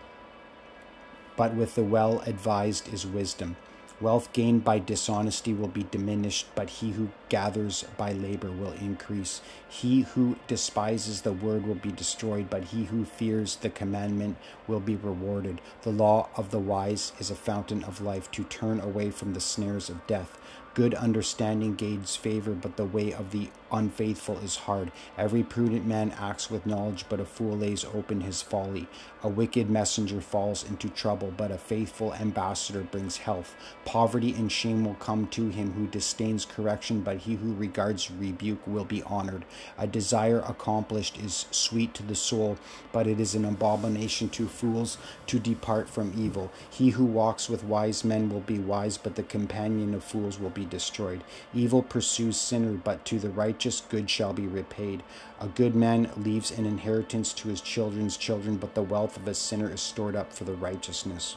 but 1.37 1.54
with 1.54 1.75
the 1.75 1.82
well 1.82 2.20
advised 2.20 2.92
is 2.92 3.06
wisdom. 3.06 3.56
Wealth 4.00 4.32
gained 4.32 4.64
by 4.64 4.80
dishonesty 4.80 5.54
will 5.54 5.68
be 5.68 5.84
diminished, 5.84 6.49
but 6.56 6.68
he 6.68 6.90
who 6.90 7.11
gathers 7.28 7.84
by 7.96 8.12
labor 8.12 8.50
will 8.50 8.73
increase. 8.73 9.40
He 9.68 10.02
who 10.02 10.37
despises 10.49 11.23
the 11.23 11.32
word 11.32 11.64
will 11.64 11.76
be 11.76 11.92
destroyed, 11.92 12.50
but 12.50 12.64
he 12.64 12.84
who 12.84 13.04
fears 13.04 13.56
the 13.56 13.70
commandment 13.70 14.37
will 14.66 14.80
be 14.80 14.96
rewarded. 14.96 15.61
The 15.82 15.90
law 15.92 16.28
of 16.37 16.50
the 16.50 16.58
wise 16.58 17.12
is 17.20 17.30
a 17.30 17.37
fountain 17.37 17.84
of 17.84 18.00
life 18.00 18.30
to 18.32 18.42
turn 18.44 18.80
away 18.80 19.11
from 19.11 19.32
the 19.32 19.40
snares 19.40 19.88
of 19.88 20.04
death. 20.08 20.38
Good 20.75 20.94
understanding 20.94 21.76
gains 21.76 22.16
favor, 22.16 22.50
but 22.50 22.76
the 22.76 22.84
way 22.84 23.12
of 23.12 23.30
the 23.30 23.50
unfaithful 23.74 24.38
is 24.38 24.56
hard. 24.56 24.92
Every 25.18 25.42
prudent 25.42 25.86
man 25.86 26.14
acts 26.18 26.50
with 26.50 26.64
knowledge, 26.64 27.04
but 27.08 27.20
a 27.20 27.24
fool 27.24 27.58
lays 27.58 27.84
open 27.84 28.22
his 28.22 28.40
folly. 28.40 28.86
A 29.22 29.28
wicked 29.28 29.68
messenger 29.68 30.20
falls 30.20 30.64
into 30.68 30.88
trouble, 30.88 31.32
but 31.36 31.50
a 31.50 31.58
faithful 31.58 32.14
ambassador 32.14 32.82
brings 32.82 33.18
health. 33.18 33.54
Poverty 33.84 34.32
and 34.34 34.50
shame 34.50 34.84
will 34.84 34.94
come 34.94 35.26
to 35.28 35.48
him 35.48 35.72
who 35.72 35.86
disdains 35.86 36.44
correction, 36.44 37.00
but 37.00 37.18
he 37.18 37.34
who 37.34 37.54
regards 37.54 38.10
rebuke 38.10 38.66
will 38.66 38.84
be 38.84 39.02
honored. 39.02 39.44
A 39.78 39.86
desire 39.86 40.40
accomplished 40.46 41.18
is 41.18 41.46
sweet 41.50 41.94
to 41.94 42.02
the 42.02 42.14
soul, 42.14 42.58
but 42.92 43.06
it 43.06 43.18
is 43.18 43.34
an 43.34 43.44
abomination 43.44 44.28
to 44.30 44.46
fools 44.46 44.98
to 45.26 45.38
depart 45.38 45.88
from 45.88 46.12
evil. 46.16 46.52
He 46.70 46.90
who 46.90 47.04
walks 47.04 47.48
with 47.48 47.64
wise 47.64 48.04
men 48.04 48.28
will 48.28 48.40
be 48.40 48.58
wise, 48.58 48.98
but 48.98 49.16
the 49.16 49.22
companion 49.22 49.94
of 49.94 50.04
fools 50.04 50.38
will 50.38 50.50
be 50.50 50.64
destroyed. 50.64 51.24
Evil 51.52 51.82
pursues 51.82 52.36
sinner, 52.36 52.72
but 52.72 53.04
to 53.06 53.18
the 53.18 53.30
righteous 53.30 53.63
good 53.90 54.11
shall 54.11 54.33
be 54.33 54.47
repaid. 54.47 55.02
A 55.40 55.49
good 55.49 55.75
man 55.75 56.11
leaves 56.16 56.50
an 56.50 56.66
inheritance 56.66 57.33
to 57.35 57.49
his 57.49 57.61
children's 57.61 58.16
children, 58.16 58.56
but 58.56 58.75
the 58.75 58.83
wealth 58.83 59.16
of 59.16 59.26
a 59.26 59.35
sinner 59.35 59.73
is 59.73 59.80
stored 59.80 60.16
up 60.16 60.33
for 60.33 60.44
the 60.44 60.54
righteousness. 60.54 61.37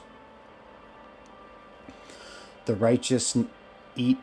The 2.66 2.76
righteous 2.76 3.38
eat 3.96 4.18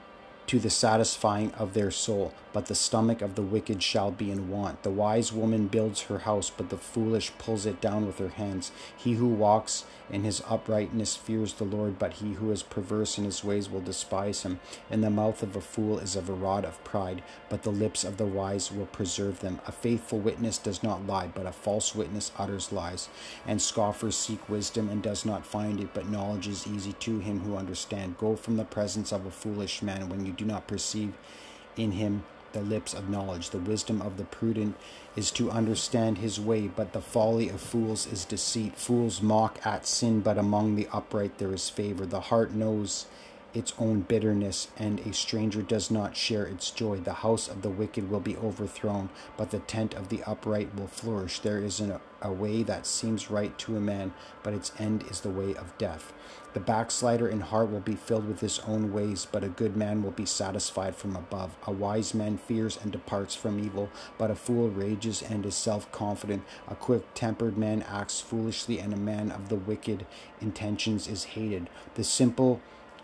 to 0.46 0.58
the 0.58 0.70
satisfying 0.70 1.52
of 1.54 1.74
their 1.74 1.90
soul, 1.90 2.32
but 2.52 2.66
the 2.66 2.74
stomach 2.74 3.22
of 3.22 3.34
the 3.34 3.42
wicked 3.42 3.82
shall 3.82 4.10
be 4.10 4.30
in 4.30 4.50
want. 4.50 4.82
The 4.82 4.90
wise 4.90 5.32
woman 5.32 5.68
builds 5.68 6.02
her 6.02 6.18
house, 6.20 6.50
but 6.50 6.68
the 6.68 6.76
foolish 6.76 7.32
pulls 7.38 7.66
it 7.66 7.80
down 7.80 8.06
with 8.06 8.18
her 8.18 8.28
hands. 8.28 8.70
He 8.96 9.14
who 9.14 9.28
walks 9.28 9.84
in 10.10 10.22
his 10.22 10.42
uprightness 10.48 11.16
fears 11.16 11.54
the 11.54 11.64
Lord, 11.64 11.98
but 11.98 12.14
he 12.14 12.34
who 12.34 12.50
is 12.50 12.62
perverse 12.62 13.16
in 13.16 13.24
his 13.24 13.42
ways 13.42 13.70
will 13.70 13.80
despise 13.80 14.42
him. 14.42 14.60
In 14.90 15.00
the 15.00 15.10
mouth 15.10 15.42
of 15.42 15.56
a 15.56 15.60
fool 15.62 15.98
is 15.98 16.14
a 16.14 16.20
rod 16.20 16.64
of 16.64 16.82
pride, 16.84 17.22
but 17.48 17.62
the 17.62 17.70
lips 17.70 18.04
of 18.04 18.18
the 18.18 18.26
wise 18.26 18.70
will 18.70 18.86
preserve 18.86 19.40
them. 19.40 19.60
A 19.66 19.72
faithful 19.72 20.18
witness 20.18 20.58
does 20.58 20.82
not 20.82 21.06
lie, 21.06 21.28
but 21.34 21.46
a 21.46 21.52
false 21.52 21.94
witness 21.94 22.32
utters 22.38 22.70
lies. 22.70 23.08
And 23.46 23.62
scoffers 23.62 24.16
seek 24.16 24.46
wisdom 24.48 24.90
and 24.90 25.02
does 25.02 25.24
not 25.24 25.46
find 25.46 25.80
it, 25.80 25.94
but 25.94 26.08
knowledge 26.08 26.48
is 26.48 26.66
easy 26.66 26.92
to 26.92 27.18
him 27.18 27.40
who 27.40 27.56
understand. 27.56 28.18
Go 28.18 28.36
from 28.36 28.56
the 28.56 28.64
presence 28.64 29.10
of 29.10 29.24
a 29.24 29.30
foolish 29.30 29.80
man 29.80 30.08
when 30.08 30.26
you 30.26 30.32
do 30.36 30.44
not 30.44 30.66
perceive 30.66 31.14
in 31.76 31.92
him 31.92 32.24
the 32.52 32.62
lips 32.62 32.94
of 32.94 33.10
knowledge. 33.10 33.50
The 33.50 33.58
wisdom 33.58 34.00
of 34.00 34.16
the 34.16 34.24
prudent 34.24 34.76
is 35.16 35.30
to 35.32 35.50
understand 35.50 36.18
his 36.18 36.40
way, 36.40 36.68
but 36.68 36.92
the 36.92 37.00
folly 37.00 37.48
of 37.48 37.60
fools 37.60 38.06
is 38.06 38.24
deceit. 38.24 38.76
Fools 38.76 39.20
mock 39.20 39.58
at 39.66 39.86
sin, 39.86 40.20
but 40.20 40.38
among 40.38 40.76
the 40.76 40.88
upright 40.92 41.38
there 41.38 41.52
is 41.52 41.68
favor. 41.68 42.06
The 42.06 42.20
heart 42.20 42.52
knows 42.52 43.06
its 43.52 43.72
own 43.78 44.00
bitterness, 44.00 44.68
and 44.76 44.98
a 45.00 45.12
stranger 45.12 45.62
does 45.62 45.90
not 45.90 46.16
share 46.16 46.44
its 46.44 46.70
joy. 46.70 46.98
The 46.98 47.12
house 47.12 47.48
of 47.48 47.62
the 47.62 47.70
wicked 47.70 48.10
will 48.10 48.20
be 48.20 48.36
overthrown, 48.36 49.10
but 49.36 49.50
the 49.50 49.60
tent 49.60 49.94
of 49.94 50.08
the 50.08 50.24
upright 50.24 50.74
will 50.74 50.88
flourish. 50.88 51.38
There 51.38 51.58
is 51.58 51.78
an, 51.80 52.00
a 52.24 52.32
way 52.32 52.62
that 52.64 52.86
seems 52.86 53.30
right 53.30 53.56
to 53.58 53.76
a 53.76 53.80
man, 53.80 54.12
but 54.42 54.54
its 54.54 54.72
end 54.78 55.04
is 55.10 55.20
the 55.20 55.30
way 55.30 55.54
of 55.54 55.76
death. 55.78 56.12
The 56.54 56.60
backslider 56.60 57.28
in 57.28 57.40
heart 57.40 57.70
will 57.70 57.80
be 57.80 57.94
filled 57.94 58.26
with 58.26 58.40
his 58.40 58.60
own 58.60 58.92
ways, 58.92 59.26
but 59.30 59.44
a 59.44 59.48
good 59.48 59.76
man 59.76 60.02
will 60.02 60.12
be 60.12 60.24
satisfied 60.24 60.96
from 60.96 61.14
above. 61.14 61.54
A 61.66 61.72
wise 61.72 62.14
man 62.14 62.38
fears 62.38 62.78
and 62.82 62.90
departs 62.90 63.34
from 63.34 63.62
evil, 63.62 63.90
but 64.16 64.30
a 64.30 64.34
fool 64.34 64.70
rages 64.70 65.20
and 65.20 65.44
is 65.44 65.54
self 65.54 65.90
confident. 65.92 66.44
A 66.66 66.74
quick 66.74 67.04
tempered 67.14 67.58
man 67.58 67.82
acts 67.82 68.20
foolishly, 68.20 68.78
and 68.80 68.94
a 68.94 68.96
man 68.96 69.30
of 69.30 69.48
the 69.48 69.56
wicked 69.56 70.06
intentions 70.40 71.06
is 71.06 71.24
hated. 71.24 71.68
The 71.94 72.04
simple 72.04 72.60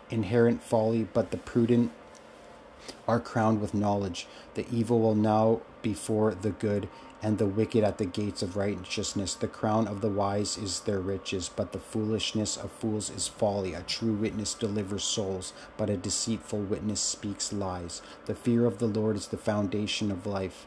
inherent 0.09 0.63
folly, 0.63 1.07
but 1.13 1.31
the 1.31 1.37
prudent 1.37 1.91
are 3.07 3.19
crowned 3.19 3.61
with 3.61 3.73
knowledge. 3.73 4.27
The 4.55 4.65
evil 4.71 4.99
will 4.99 5.15
now 5.15 5.61
before 5.81 6.33
the 6.33 6.51
good 6.51 6.87
and 7.21 7.37
the 7.37 7.45
wicked 7.45 7.83
at 7.83 7.97
the 7.97 8.05
gates 8.05 8.41
of 8.41 8.57
righteousness. 8.57 9.35
The 9.35 9.47
crown 9.47 9.87
of 9.87 10.01
the 10.01 10.09
wise 10.09 10.57
is 10.57 10.81
their 10.81 10.99
riches, 10.99 11.49
but 11.49 11.71
the 11.71 11.79
foolishness 11.79 12.57
of 12.57 12.71
fools 12.71 13.09
is 13.09 13.27
folly. 13.27 13.73
A 13.73 13.81
true 13.81 14.13
witness 14.13 14.53
delivers 14.53 15.03
souls, 15.03 15.53
but 15.77 15.89
a 15.89 15.97
deceitful 15.97 16.59
witness 16.59 16.99
speaks 16.99 17.53
lies. 17.53 18.01
The 18.25 18.35
fear 18.35 18.65
of 18.65 18.79
the 18.79 18.87
Lord 18.87 19.15
is 19.15 19.27
the 19.27 19.37
foundation 19.37 20.11
of 20.11 20.25
life 20.25 20.65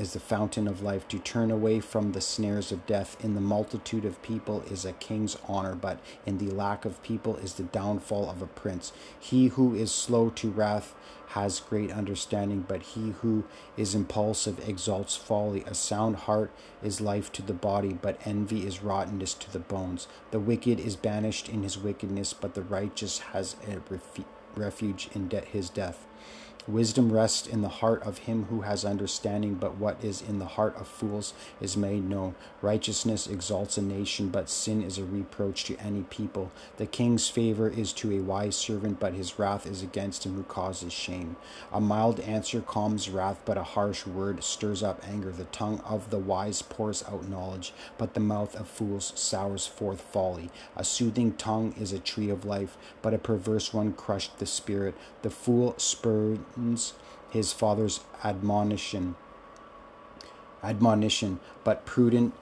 is 0.00 0.14
the 0.14 0.20
fountain 0.20 0.66
of 0.66 0.82
life. 0.82 1.06
To 1.08 1.18
turn 1.18 1.50
away 1.50 1.78
from 1.78 2.12
the 2.12 2.20
snares 2.22 2.72
of 2.72 2.86
death 2.86 3.22
in 3.22 3.34
the 3.34 3.40
multitude 3.40 4.06
of 4.06 4.22
people 4.22 4.62
is 4.62 4.84
a 4.84 4.92
king's 4.94 5.36
honor, 5.46 5.74
but 5.74 6.00
in 6.24 6.38
the 6.38 6.50
lack 6.50 6.84
of 6.84 7.02
people 7.02 7.36
is 7.36 7.54
the 7.54 7.64
downfall 7.64 8.30
of 8.30 8.40
a 8.40 8.46
prince. 8.46 8.92
He 9.18 9.48
who 9.48 9.74
is 9.74 9.92
slow 9.92 10.30
to 10.30 10.50
wrath 10.50 10.94
has 11.28 11.60
great 11.60 11.92
understanding, 11.92 12.64
but 12.66 12.82
he 12.82 13.10
who 13.20 13.44
is 13.76 13.94
impulsive 13.94 14.66
exalts 14.68 15.16
folly. 15.16 15.62
A 15.66 15.74
sound 15.74 16.16
heart 16.16 16.50
is 16.82 17.00
life 17.00 17.30
to 17.32 17.42
the 17.42 17.52
body, 17.52 17.92
but 17.92 18.18
envy 18.24 18.66
is 18.66 18.82
rottenness 18.82 19.34
to 19.34 19.52
the 19.52 19.60
bones. 19.60 20.08
The 20.30 20.40
wicked 20.40 20.80
is 20.80 20.96
banished 20.96 21.48
in 21.48 21.62
his 21.62 21.78
wickedness, 21.78 22.32
but 22.32 22.54
the 22.54 22.62
righteous 22.62 23.18
has 23.18 23.54
a 23.68 23.80
refuge 24.58 25.08
in 25.14 25.28
de- 25.28 25.42
his 25.42 25.70
death. 25.70 26.06
Wisdom 26.68 27.10
rests 27.10 27.46
in 27.46 27.62
the 27.62 27.68
heart 27.68 28.02
of 28.02 28.18
him 28.18 28.44
who 28.44 28.60
has 28.60 28.84
understanding, 28.84 29.54
but 29.54 29.76
what 29.76 30.02
is 30.04 30.20
in 30.20 30.38
the 30.38 30.44
heart 30.44 30.76
of 30.76 30.86
fools 30.86 31.32
is 31.60 31.76
made 31.76 32.08
known. 32.08 32.34
Righteousness 32.60 33.26
exalts 33.26 33.78
a 33.78 33.82
nation, 33.82 34.28
but 34.28 34.50
sin 34.50 34.82
is 34.82 34.98
a 34.98 35.04
reproach 35.04 35.64
to 35.64 35.76
any 35.78 36.02
people. 36.02 36.52
The 36.76 36.86
king's 36.86 37.28
favor 37.28 37.68
is 37.68 37.92
to 37.94 38.12
a 38.12 38.20
wise 38.20 38.56
servant, 38.56 39.00
but 39.00 39.14
his 39.14 39.38
wrath 39.38 39.66
is 39.66 39.82
against 39.82 40.24
him 40.26 40.34
who 40.34 40.42
causes 40.42 40.92
shame. 40.92 41.36
A 41.72 41.80
mild 41.80 42.20
answer 42.20 42.60
calms 42.60 43.08
wrath, 43.08 43.40
but 43.44 43.56
a 43.56 43.62
harsh 43.62 44.06
word 44.06 44.44
stirs 44.44 44.82
up 44.82 45.02
anger. 45.08 45.32
The 45.32 45.44
tongue 45.44 45.80
of 45.80 46.10
the 46.10 46.18
wise 46.18 46.60
pours 46.60 47.02
out 47.08 47.28
knowledge, 47.28 47.72
but 47.96 48.14
the 48.14 48.20
mouth 48.20 48.54
of 48.54 48.68
fools 48.68 49.12
sours 49.16 49.66
forth 49.66 50.02
folly. 50.02 50.50
A 50.76 50.84
soothing 50.84 51.32
tongue 51.32 51.74
is 51.80 51.92
a 51.92 51.98
tree 51.98 52.28
of 52.28 52.44
life, 52.44 52.76
but 53.00 53.14
a 53.14 53.18
perverse 53.18 53.72
one 53.72 53.92
crushed 53.94 54.38
the 54.38 54.46
spirit. 54.46 54.94
The 55.22 55.30
fool 55.30 55.74
spurred 55.78 56.40
his 57.30 57.52
father's 57.52 58.00
admonition. 58.24 59.16
Admonition 60.62 61.40
but 61.64 61.86
prudent 61.86 62.34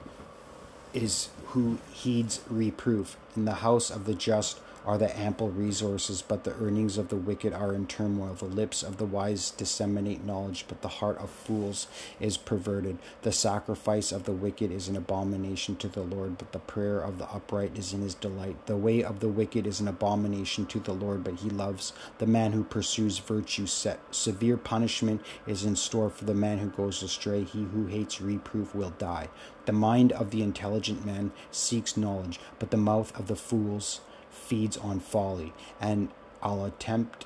is 0.93 1.29
who 1.47 1.77
heeds 1.91 2.41
reproof. 2.49 3.17
In 3.35 3.45
the 3.45 3.55
house 3.55 3.89
of 3.89 4.05
the 4.05 4.13
just 4.13 4.59
are 4.89 4.97
the 4.97 5.19
ample 5.19 5.51
resources, 5.51 6.23
but 6.23 6.45
the 6.45 6.55
earnings 6.55 6.97
of 6.97 7.09
the 7.09 7.15
wicked 7.15 7.53
are 7.53 7.75
in 7.75 7.85
turmoil. 7.85 8.33
The 8.33 8.45
lips 8.45 8.81
of 8.81 8.97
the 8.97 9.05
wise 9.05 9.51
disseminate 9.51 10.25
knowledge, 10.25 10.65
but 10.67 10.81
the 10.81 10.87
heart 10.87 11.19
of 11.19 11.29
fools 11.29 11.85
is 12.19 12.37
perverted. 12.37 12.97
The 13.21 13.31
sacrifice 13.31 14.11
of 14.11 14.23
the 14.23 14.31
wicked 14.31 14.71
is 14.71 14.87
an 14.87 14.95
abomination 14.95 15.75
to 15.75 15.87
the 15.87 16.01
Lord, 16.01 16.39
but 16.39 16.53
the 16.53 16.57
prayer 16.57 16.99
of 16.99 17.19
the 17.19 17.29
upright 17.29 17.77
is 17.77 17.93
in 17.93 18.01
his 18.01 18.15
delight. 18.15 18.65
The 18.65 18.77
way 18.77 19.03
of 19.03 19.19
the 19.19 19.27
wicked 19.27 19.67
is 19.67 19.79
an 19.79 19.87
abomination 19.87 20.65
to 20.65 20.79
the 20.79 20.93
Lord, 20.93 21.23
but 21.23 21.35
he 21.35 21.51
loves 21.51 21.93
the 22.17 22.25
man 22.25 22.53
who 22.53 22.63
pursues 22.63 23.19
virtue. 23.19 23.67
Set 23.67 23.99
severe 24.09 24.57
punishment 24.57 25.21
is 25.45 25.65
in 25.65 25.75
store 25.75 26.09
for 26.09 26.25
the 26.25 26.33
man 26.33 26.57
who 26.57 26.69
goes 26.71 27.03
astray. 27.03 27.43
He 27.43 27.65
who 27.65 27.85
hates 27.85 28.21
reproof 28.21 28.73
will 28.73 28.95
die. 28.97 29.27
The 29.67 29.71
mind 29.71 30.13
of 30.13 30.31
the 30.31 30.41
intelligent 30.41 31.05
man 31.05 31.31
seeks 31.51 31.95
knowledge, 31.95 32.39
but 32.57 32.71
the 32.71 32.77
mouth 32.77 33.15
of 33.15 33.27
the 33.27 33.35
fools 33.35 34.01
feeds 34.39 34.77
on 34.77 34.99
folly, 34.99 35.53
and 35.79 36.09
I'll 36.41 36.65
attempt 36.65 37.25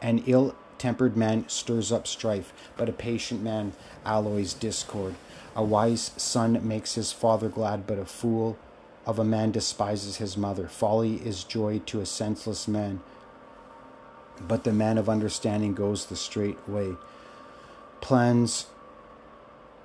an 0.00 0.22
ill 0.26 0.54
tempered 0.78 1.16
man 1.16 1.48
stirs 1.48 1.90
up 1.90 2.06
strife, 2.06 2.52
but 2.76 2.88
a 2.88 2.92
patient 2.92 3.42
man 3.42 3.72
alloys 4.04 4.54
discord. 4.54 5.14
A 5.56 5.64
wise 5.64 6.12
son 6.16 6.66
makes 6.66 6.94
his 6.94 7.12
father 7.12 7.48
glad, 7.48 7.86
but 7.86 7.98
a 7.98 8.04
fool 8.04 8.56
of 9.04 9.18
a 9.18 9.24
man 9.24 9.50
despises 9.50 10.18
his 10.18 10.36
mother. 10.36 10.68
Folly 10.68 11.16
is 11.16 11.42
joy 11.42 11.80
to 11.86 12.00
a 12.00 12.06
senseless 12.06 12.68
man, 12.68 13.00
but 14.40 14.64
the 14.64 14.72
man 14.72 14.98
of 14.98 15.08
understanding 15.08 15.74
goes 15.74 16.06
the 16.06 16.16
straight 16.16 16.68
way. 16.68 16.92
Plans 18.00 18.66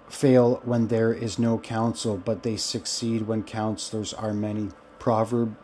fail 0.09 0.61
when 0.63 0.87
there 0.87 1.11
is 1.11 1.39
no 1.39 1.57
counsel, 1.57 2.17
but 2.17 2.43
they 2.43 2.55
succeed 2.55 3.23
when 3.23 3.43
counselors 3.43 4.13
are 4.13 4.33
many. 4.33 4.69
Proverb 4.99 5.55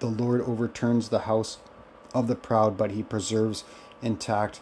the 0.00 0.06
Lord 0.06 0.40
overturns 0.42 1.08
the 1.08 1.20
house 1.20 1.58
of 2.14 2.28
the 2.28 2.34
proud, 2.34 2.76
but 2.76 2.92
he 2.92 3.02
preserves 3.02 3.64
intact 4.02 4.60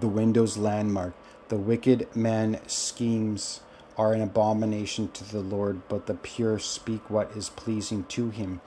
the 0.00 0.08
window's 0.08 0.56
landmark. 0.56 1.14
The 1.48 1.56
wicked 1.56 2.14
man's 2.14 2.72
schemes 2.72 3.60
are 3.96 4.12
an 4.12 4.20
abomination 4.20 5.08
to 5.12 5.24
the 5.24 5.40
Lord, 5.40 5.80
but 5.88 6.06
the 6.06 6.14
pure 6.14 6.58
speak 6.58 7.10
what 7.10 7.32
is 7.36 7.48
pleasing 7.50 8.04
to 8.04 8.30
him. 8.30 8.60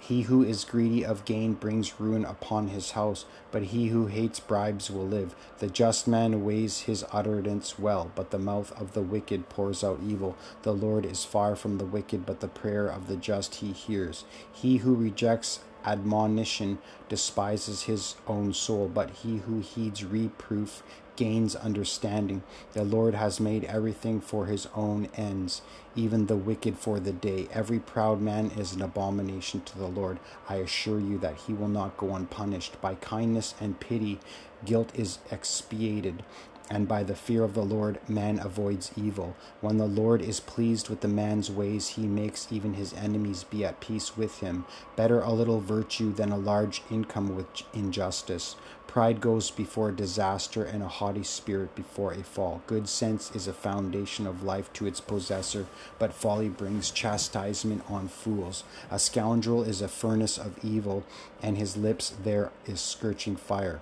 He 0.00 0.22
who 0.22 0.42
is 0.42 0.64
greedy 0.64 1.04
of 1.04 1.26
gain 1.26 1.52
brings 1.52 2.00
ruin 2.00 2.24
upon 2.24 2.68
his 2.68 2.92
house, 2.92 3.26
but 3.52 3.64
he 3.64 3.88
who 3.88 4.06
hates 4.06 4.40
bribes 4.40 4.90
will 4.90 5.06
live. 5.06 5.34
The 5.58 5.68
just 5.68 6.08
man 6.08 6.42
weighs 6.42 6.80
his 6.80 7.04
utterance 7.12 7.78
well, 7.78 8.10
but 8.14 8.30
the 8.30 8.38
mouth 8.38 8.72
of 8.80 8.94
the 8.94 9.02
wicked 9.02 9.50
pours 9.50 9.84
out 9.84 10.00
evil. 10.04 10.36
The 10.62 10.72
Lord 10.72 11.04
is 11.04 11.24
far 11.24 11.54
from 11.54 11.78
the 11.78 11.84
wicked, 11.84 12.24
but 12.24 12.40
the 12.40 12.48
prayer 12.48 12.88
of 12.88 13.08
the 13.08 13.16
just 13.16 13.56
he 13.56 13.72
hears. 13.72 14.24
He 14.50 14.78
who 14.78 14.94
rejects 14.94 15.60
admonition 15.84 16.78
despises 17.08 17.82
his 17.82 18.16
own 18.26 18.52
soul, 18.52 18.88
but 18.92 19.10
he 19.10 19.38
who 19.38 19.60
heeds 19.60 20.04
reproof 20.04 20.82
gains 21.16 21.54
understanding. 21.54 22.42
The 22.72 22.82
Lord 22.82 23.14
has 23.14 23.40
made 23.40 23.64
everything 23.64 24.22
for 24.22 24.46
his 24.46 24.66
own 24.74 25.08
ends, 25.16 25.60
even 25.94 26.26
the 26.26 26.36
wicked 26.36 26.78
for 26.78 26.98
the 26.98 27.12
day. 27.12 27.46
Every 27.52 27.78
proud 27.78 28.22
man 28.22 28.50
is 28.52 28.72
an 28.72 28.80
abomination 28.80 29.60
to 29.62 29.78
the 29.78 29.86
Lord. 29.86 30.18
I 30.48 30.56
assure 30.56 30.98
you 30.98 31.18
that 31.18 31.36
he 31.46 31.52
will 31.52 31.68
not 31.68 31.98
go 31.98 32.14
unpunished. 32.14 32.80
By 32.80 32.94
kindness 32.94 33.54
and 33.60 33.78
pity, 33.78 34.18
guilt 34.64 34.92
is 34.94 35.18
expiated 35.30 36.22
and 36.70 36.86
by 36.86 37.02
the 37.02 37.16
fear 37.16 37.42
of 37.42 37.54
the 37.54 37.64
Lord 37.64 37.98
man 38.08 38.38
avoids 38.38 38.92
evil. 38.96 39.36
When 39.60 39.76
the 39.76 39.86
Lord 39.86 40.22
is 40.22 40.38
pleased 40.38 40.88
with 40.88 41.00
the 41.00 41.08
man's 41.08 41.50
ways, 41.50 41.88
he 41.88 42.06
makes 42.06 42.46
even 42.50 42.74
his 42.74 42.94
enemies 42.94 43.44
be 43.44 43.64
at 43.64 43.80
peace 43.80 44.16
with 44.16 44.38
him. 44.38 44.64
Better 44.94 45.20
a 45.20 45.32
little 45.32 45.60
virtue 45.60 46.12
than 46.12 46.30
a 46.30 46.38
large 46.38 46.82
income 46.88 47.34
with 47.34 47.48
injustice. 47.74 48.54
Pride 48.86 49.20
goes 49.20 49.52
before 49.52 49.92
disaster, 49.92 50.64
and 50.64 50.82
a 50.82 50.88
haughty 50.88 51.22
spirit 51.22 51.76
before 51.76 52.12
a 52.12 52.24
fall. 52.24 52.60
Good 52.66 52.88
sense 52.88 53.30
is 53.36 53.46
a 53.46 53.52
foundation 53.52 54.26
of 54.26 54.42
life 54.42 54.72
to 54.72 54.86
its 54.86 55.00
possessor, 55.00 55.66
but 56.00 56.12
folly 56.12 56.48
brings 56.48 56.90
chastisement 56.90 57.84
on 57.88 58.08
fools. 58.08 58.64
A 58.90 58.98
scoundrel 58.98 59.62
is 59.62 59.80
a 59.80 59.86
furnace 59.86 60.38
of 60.38 60.58
evil, 60.64 61.04
and 61.40 61.56
his 61.56 61.76
lips 61.76 62.12
there 62.24 62.50
is 62.66 62.80
scorching 62.80 63.36
fire. 63.36 63.80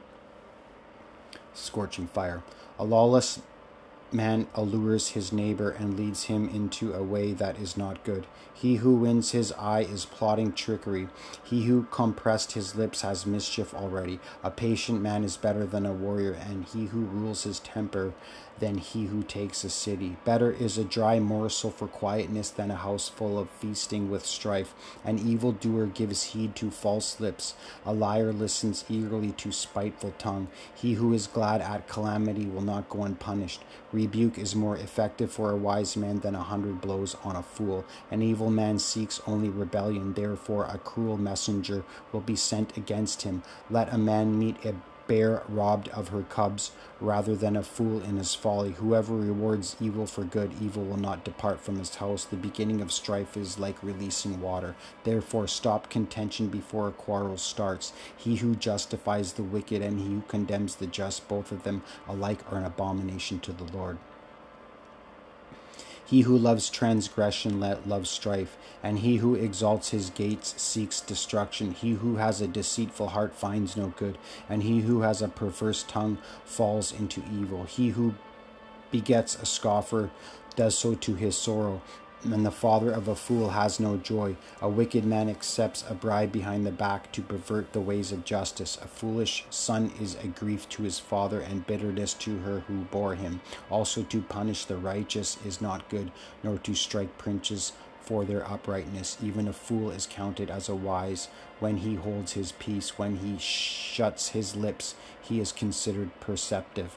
Scorching 1.54 2.06
fire. 2.06 2.42
A 2.78 2.84
lawless 2.84 3.40
man 4.12 4.46
allures 4.54 5.08
his 5.08 5.32
neighbor 5.32 5.70
and 5.70 5.98
leads 5.98 6.24
him 6.24 6.48
into 6.48 6.94
a 6.94 7.02
way 7.02 7.32
that 7.32 7.58
is 7.58 7.76
not 7.76 8.04
good. 8.04 8.26
He 8.54 8.76
who 8.76 8.94
wins 8.94 9.32
his 9.32 9.52
eye 9.52 9.82
is 9.82 10.04
plotting 10.04 10.52
trickery. 10.52 11.08
He 11.44 11.64
who 11.64 11.86
compressed 11.90 12.52
his 12.52 12.74
lips 12.74 13.02
has 13.02 13.26
mischief 13.26 13.74
already. 13.74 14.18
A 14.42 14.50
patient 14.50 15.02
man 15.02 15.24
is 15.24 15.36
better 15.36 15.66
than 15.66 15.86
a 15.86 15.92
warrior, 15.92 16.32
and 16.32 16.64
he 16.64 16.86
who 16.86 17.00
rules 17.00 17.42
his 17.42 17.60
temper 17.60 18.14
than 18.60 18.78
he 18.78 19.06
who 19.06 19.22
takes 19.22 19.64
a 19.64 19.70
city. 19.70 20.16
Better 20.24 20.50
is 20.50 20.78
a 20.78 20.84
dry 20.84 21.18
morsel 21.18 21.70
for 21.70 21.86
quietness 21.86 22.50
than 22.50 22.70
a 22.70 22.76
house 22.76 23.08
full 23.08 23.38
of 23.38 23.50
feasting 23.50 24.10
with 24.10 24.26
strife. 24.26 24.74
An 25.04 25.18
evildoer 25.18 25.86
gives 25.86 26.22
heed 26.24 26.54
to 26.56 26.70
false 26.70 27.20
lips. 27.20 27.54
A 27.84 27.92
liar 27.92 28.32
listens 28.32 28.84
eagerly 28.88 29.32
to 29.32 29.52
spiteful 29.52 30.14
tongue. 30.18 30.48
He 30.74 30.94
who 30.94 31.12
is 31.12 31.26
glad 31.26 31.60
at 31.60 31.88
calamity 31.88 32.46
will 32.46 32.62
not 32.62 32.88
go 32.88 33.02
unpunished. 33.02 33.62
Rebuke 33.92 34.38
is 34.38 34.54
more 34.54 34.76
effective 34.76 35.32
for 35.32 35.50
a 35.50 35.56
wise 35.56 35.96
man 35.96 36.20
than 36.20 36.34
a 36.34 36.42
hundred 36.42 36.80
blows 36.80 37.16
on 37.24 37.36
a 37.36 37.42
fool. 37.42 37.84
An 38.10 38.22
evil 38.22 38.50
man 38.50 38.78
seeks 38.78 39.20
only 39.26 39.48
rebellion, 39.48 40.14
therefore 40.14 40.64
a 40.66 40.78
cruel 40.78 41.16
messenger 41.16 41.84
will 42.12 42.20
be 42.20 42.36
sent 42.36 42.76
against 42.76 43.22
him. 43.22 43.42
Let 43.70 43.92
a 43.92 43.98
man 43.98 44.38
meet 44.38 44.64
a 44.64 44.74
bear 45.08 45.42
robbed 45.48 45.88
of 45.88 46.10
her 46.10 46.22
cubs 46.22 46.70
rather 47.00 47.34
than 47.34 47.56
a 47.56 47.62
fool 47.62 48.00
in 48.02 48.16
his 48.16 48.34
folly. 48.34 48.72
Whoever 48.72 49.16
rewards 49.16 49.74
evil 49.80 50.06
for 50.06 50.22
good, 50.22 50.52
evil 50.60 50.84
will 50.84 50.98
not 50.98 51.24
depart 51.24 51.60
from 51.60 51.78
his 51.78 51.96
house. 51.96 52.24
The 52.24 52.36
beginning 52.36 52.80
of 52.80 52.92
strife 52.92 53.36
is 53.36 53.58
like 53.58 53.82
releasing 53.82 54.40
water. 54.40 54.76
Therefore, 55.02 55.48
stop 55.48 55.90
contention 55.90 56.48
before 56.48 56.88
a 56.88 56.92
quarrel 56.92 57.38
starts. 57.38 57.92
He 58.16 58.36
who 58.36 58.54
justifies 58.54 59.32
the 59.32 59.42
wicked 59.42 59.82
and 59.82 59.98
he 59.98 60.06
who 60.06 60.22
condemns 60.28 60.76
the 60.76 60.86
just, 60.86 61.26
both 61.26 61.50
of 61.50 61.64
them 61.64 61.82
alike 62.06 62.40
are 62.52 62.58
an 62.58 62.64
abomination 62.64 63.40
to 63.40 63.52
the 63.52 63.64
Lord. 63.64 63.98
He 66.08 66.22
who 66.22 66.38
loves 66.38 66.70
transgression 66.70 67.60
let 67.60 67.86
loves 67.86 68.08
strife, 68.08 68.56
and 68.82 69.00
he 69.00 69.16
who 69.16 69.34
exalts 69.34 69.90
his 69.90 70.08
gates 70.08 70.54
seeks 70.56 71.02
destruction. 71.02 71.72
He 71.72 71.92
who 71.92 72.16
has 72.16 72.40
a 72.40 72.48
deceitful 72.48 73.08
heart 73.08 73.34
finds 73.34 73.76
no 73.76 73.92
good, 73.96 74.16
and 74.48 74.62
he 74.62 74.80
who 74.80 75.02
has 75.02 75.20
a 75.20 75.28
perverse 75.28 75.82
tongue 75.82 76.16
falls 76.46 76.92
into 76.92 77.22
evil. 77.30 77.64
He 77.64 77.90
who 77.90 78.14
begets 78.90 79.36
a 79.36 79.44
scoffer 79.44 80.10
does 80.56 80.78
so 80.78 80.94
to 80.94 81.14
his 81.14 81.36
sorrow 81.36 81.82
and 82.24 82.44
the 82.44 82.50
father 82.50 82.90
of 82.90 83.08
a 83.08 83.14
fool 83.14 83.50
has 83.50 83.78
no 83.78 83.96
joy. 83.96 84.36
A 84.60 84.68
wicked 84.68 85.04
man 85.04 85.28
accepts 85.28 85.84
a 85.88 85.94
bribe 85.94 86.32
behind 86.32 86.66
the 86.66 86.72
back 86.72 87.12
to 87.12 87.22
pervert 87.22 87.72
the 87.72 87.80
ways 87.80 88.12
of 88.12 88.24
justice. 88.24 88.76
A 88.82 88.88
foolish 88.88 89.44
son 89.50 89.92
is 90.00 90.16
a 90.16 90.26
grief 90.26 90.68
to 90.70 90.82
his 90.82 90.98
father 90.98 91.40
and 91.40 91.66
bitterness 91.66 92.14
to 92.14 92.38
her 92.38 92.60
who 92.60 92.78
bore 92.90 93.14
him. 93.14 93.40
Also, 93.70 94.02
to 94.02 94.20
punish 94.20 94.64
the 94.64 94.76
righteous 94.76 95.38
is 95.44 95.60
not 95.60 95.88
good, 95.88 96.10
nor 96.42 96.58
to 96.58 96.74
strike 96.74 97.18
princes 97.18 97.72
for 98.00 98.24
their 98.24 98.48
uprightness. 98.50 99.18
Even 99.22 99.46
a 99.46 99.52
fool 99.52 99.90
is 99.90 100.08
counted 100.10 100.50
as 100.50 100.68
a 100.68 100.74
wise 100.74 101.28
when 101.60 101.78
he 101.78 101.94
holds 101.94 102.32
his 102.32 102.52
peace. 102.52 102.98
When 102.98 103.18
he 103.18 103.36
shuts 103.38 104.30
his 104.30 104.56
lips, 104.56 104.94
he 105.20 105.40
is 105.40 105.52
considered 105.52 106.18
perceptive. 106.18 106.96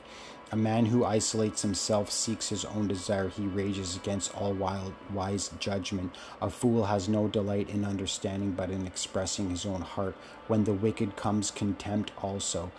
A 0.54 0.58
man 0.58 0.88
who 0.88 1.06
isolates 1.06 1.62
himself 1.62 2.12
seeks 2.12 2.50
his 2.50 2.66
own 2.66 2.90
desire. 2.90 3.30
He 3.30 3.44
rages 3.44 3.96
against 3.96 4.36
all 4.36 4.52
wild, 4.52 4.94
wise 5.14 5.50
judgment. 5.60 6.14
A 6.42 6.50
fool 6.50 6.88
has 6.88 7.08
no 7.08 7.30
delight 7.30 7.70
in 7.70 7.86
understanding, 7.86 8.52
but 8.52 8.70
in 8.70 8.86
expressing 8.86 9.50
his 9.50 9.66
own 9.66 9.80
heart. 9.80 10.14
When 10.50 10.66
the 10.66 10.74
wicked 10.74 11.16
comes 11.16 11.52
contempt 11.52 12.12
also, 12.22 12.70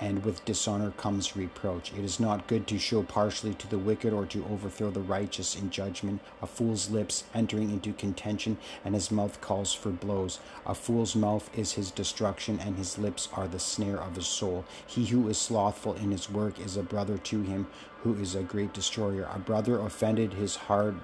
and 0.00 0.24
with 0.24 0.44
dishonor 0.44 0.90
comes 0.90 1.36
reproach. 1.36 1.92
It 1.92 2.04
is 2.04 2.18
not 2.18 2.48
good 2.48 2.66
to 2.66 2.78
show 2.80 3.04
partially 3.04 3.54
to 3.54 3.70
the 3.70 3.78
wicked 3.78 4.12
or 4.12 4.26
to 4.26 4.44
overthrow 4.50 4.90
the 4.90 5.00
righteous 5.00 5.54
in 5.54 5.70
judgment. 5.70 6.20
A 6.42 6.48
fool's 6.48 6.90
lips 6.90 7.22
entering 7.32 7.70
into 7.70 7.92
contention, 7.92 8.58
and 8.84 8.96
his 8.96 9.12
mouth 9.12 9.40
calls 9.40 9.72
for 9.72 9.90
blows. 9.90 10.40
A 10.66 10.74
fool's 10.74 11.14
mouth 11.14 11.48
is 11.56 11.74
his 11.74 11.92
destruction, 11.92 12.58
and 12.58 12.76
his 12.76 12.98
lips 12.98 13.28
are 13.32 13.46
the 13.46 13.60
snare 13.60 14.02
of 14.02 14.16
his 14.16 14.26
soul. 14.26 14.64
He 14.84 15.06
who 15.06 15.28
is 15.28 15.38
slothful 15.38 15.94
in 15.94 16.10
his 16.10 16.28
work 16.28 16.58
is 16.58 16.76
a 16.76 16.82
brother 16.82 17.11
to 17.18 17.42
him 17.42 17.66
who 18.02 18.14
is 18.14 18.34
a 18.34 18.42
great 18.42 18.72
destroyer. 18.72 19.28
A 19.32 19.38
brother 19.38 19.78
offended 19.78 20.34
his 20.34 20.56
hard 20.56 21.00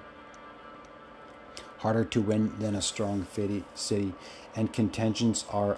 harder 1.79 2.03
to 2.03 2.21
win 2.21 2.53
than 2.59 2.75
a 2.75 2.81
strong 2.81 3.25
city, 3.75 4.13
and 4.55 4.73
contentions 4.73 5.45
are 5.49 5.77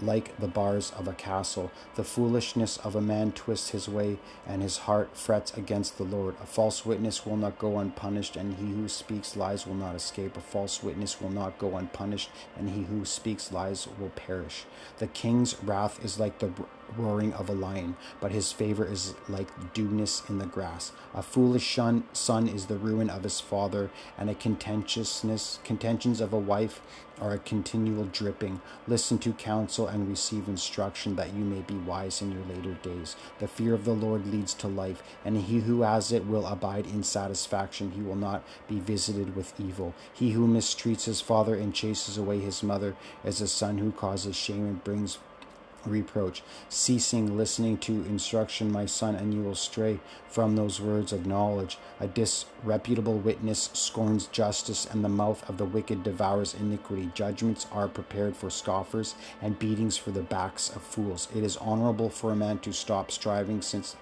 like 0.00 0.38
the 0.38 0.46
bars 0.46 0.92
of 0.96 1.08
a 1.08 1.12
castle. 1.12 1.70
The 1.96 2.04
foolishness 2.04 2.76
of 2.78 2.94
a 2.94 3.00
man 3.00 3.32
twists 3.32 3.70
his 3.70 3.88
way, 3.88 4.18
and 4.46 4.62
his 4.62 4.78
heart 4.78 5.16
frets 5.16 5.56
against 5.56 5.98
the 5.98 6.04
Lord. 6.04 6.36
A 6.42 6.46
false 6.46 6.86
witness 6.86 7.26
will 7.26 7.36
not 7.36 7.58
go 7.58 7.78
unpunished, 7.78 8.36
and 8.36 8.54
he 8.54 8.72
who 8.72 8.88
speaks 8.88 9.36
lies 9.36 9.66
will 9.66 9.74
not 9.74 9.96
escape. 9.96 10.36
A 10.36 10.40
false 10.40 10.82
witness 10.82 11.20
will 11.20 11.30
not 11.30 11.58
go 11.58 11.76
unpunished, 11.76 12.30
and 12.56 12.70
he 12.70 12.84
who 12.84 13.04
speaks 13.04 13.50
lies 13.52 13.88
will 13.98 14.10
perish. 14.10 14.64
The 14.98 15.08
king's 15.08 15.62
wrath 15.62 16.04
is 16.04 16.18
like 16.18 16.38
the 16.38 16.52
roaring 16.96 17.32
of 17.34 17.48
a 17.48 17.52
lion, 17.52 17.96
but 18.20 18.32
his 18.32 18.52
favor 18.52 18.84
is 18.84 19.14
like 19.28 19.48
dewness 19.74 20.22
in 20.28 20.38
the 20.38 20.46
grass. 20.46 20.92
A 21.14 21.22
foolish 21.22 21.74
son, 21.74 22.48
is 22.48 22.66
the 22.66 22.76
ruin 22.76 23.10
of 23.10 23.22
his 23.22 23.40
father, 23.40 23.90
and 24.16 24.30
a 24.30 24.34
contentiousness 24.34 25.58
contentions 25.64 26.20
of 26.20 26.32
a 26.32 26.38
wife 26.38 26.80
are 27.20 27.32
a 27.32 27.38
continual 27.38 28.04
dripping. 28.04 28.60
Listen 28.86 29.18
to 29.18 29.32
counsel 29.32 29.86
and 29.86 30.08
receive 30.08 30.48
instruction 30.48 31.16
that 31.16 31.34
you 31.34 31.44
may 31.44 31.60
be 31.60 31.74
wise 31.74 32.22
in 32.22 32.32
your 32.32 32.44
later 32.44 32.74
days. 32.82 33.16
The 33.38 33.48
fear 33.48 33.74
of 33.74 33.84
the 33.84 33.92
Lord 33.92 34.26
leads 34.26 34.54
to 34.54 34.68
life, 34.68 35.02
and 35.24 35.36
he 35.36 35.60
who 35.60 35.82
has 35.82 36.12
it 36.12 36.26
will 36.26 36.46
abide 36.46 36.86
in 36.86 37.02
satisfaction. 37.02 37.92
He 37.92 38.02
will 38.02 38.16
not 38.16 38.44
be 38.68 38.78
visited 38.78 39.34
with 39.34 39.58
evil. 39.58 39.94
He 40.12 40.32
who 40.32 40.46
mistreats 40.46 41.04
his 41.04 41.20
father 41.20 41.54
and 41.54 41.74
chases 41.74 42.16
away 42.16 42.38
his 42.38 42.62
mother 42.62 42.96
is 43.24 43.40
a 43.40 43.48
son 43.48 43.78
who 43.78 43.90
causes 43.90 44.36
shame 44.36 44.66
and 44.66 44.84
brings 44.84 45.18
reproach, 45.86 46.42
ceasing 46.68 47.36
listening 47.36 47.78
to 47.78 48.04
instruction, 48.06 48.70
my 48.72 48.86
son, 48.86 49.14
and 49.14 49.32
you 49.32 49.42
will 49.42 49.54
stray 49.54 50.00
from 50.28 50.56
those 50.56 50.80
words 50.80 51.12
of 51.12 51.26
knowledge. 51.26 51.78
A 52.00 52.06
disreputable 52.06 53.18
witness 53.18 53.70
scorns 53.72 54.26
justice, 54.26 54.86
and 54.86 55.04
the 55.04 55.08
mouth 55.08 55.48
of 55.48 55.58
the 55.58 55.64
wicked 55.64 56.02
devours 56.02 56.54
iniquity. 56.54 57.10
Judgments 57.14 57.66
are 57.72 57.88
prepared 57.88 58.36
for 58.36 58.50
scoffers, 58.50 59.14
and 59.40 59.58
beatings 59.58 59.96
for 59.96 60.10
the 60.10 60.22
backs 60.22 60.70
of 60.70 60.82
fools. 60.82 61.28
It 61.34 61.42
is 61.42 61.56
honorable 61.56 62.10
for 62.10 62.32
a 62.32 62.36
man 62.36 62.58
to 62.60 62.72
stop 62.72 63.10
striving, 63.10 63.62
since 63.62 63.96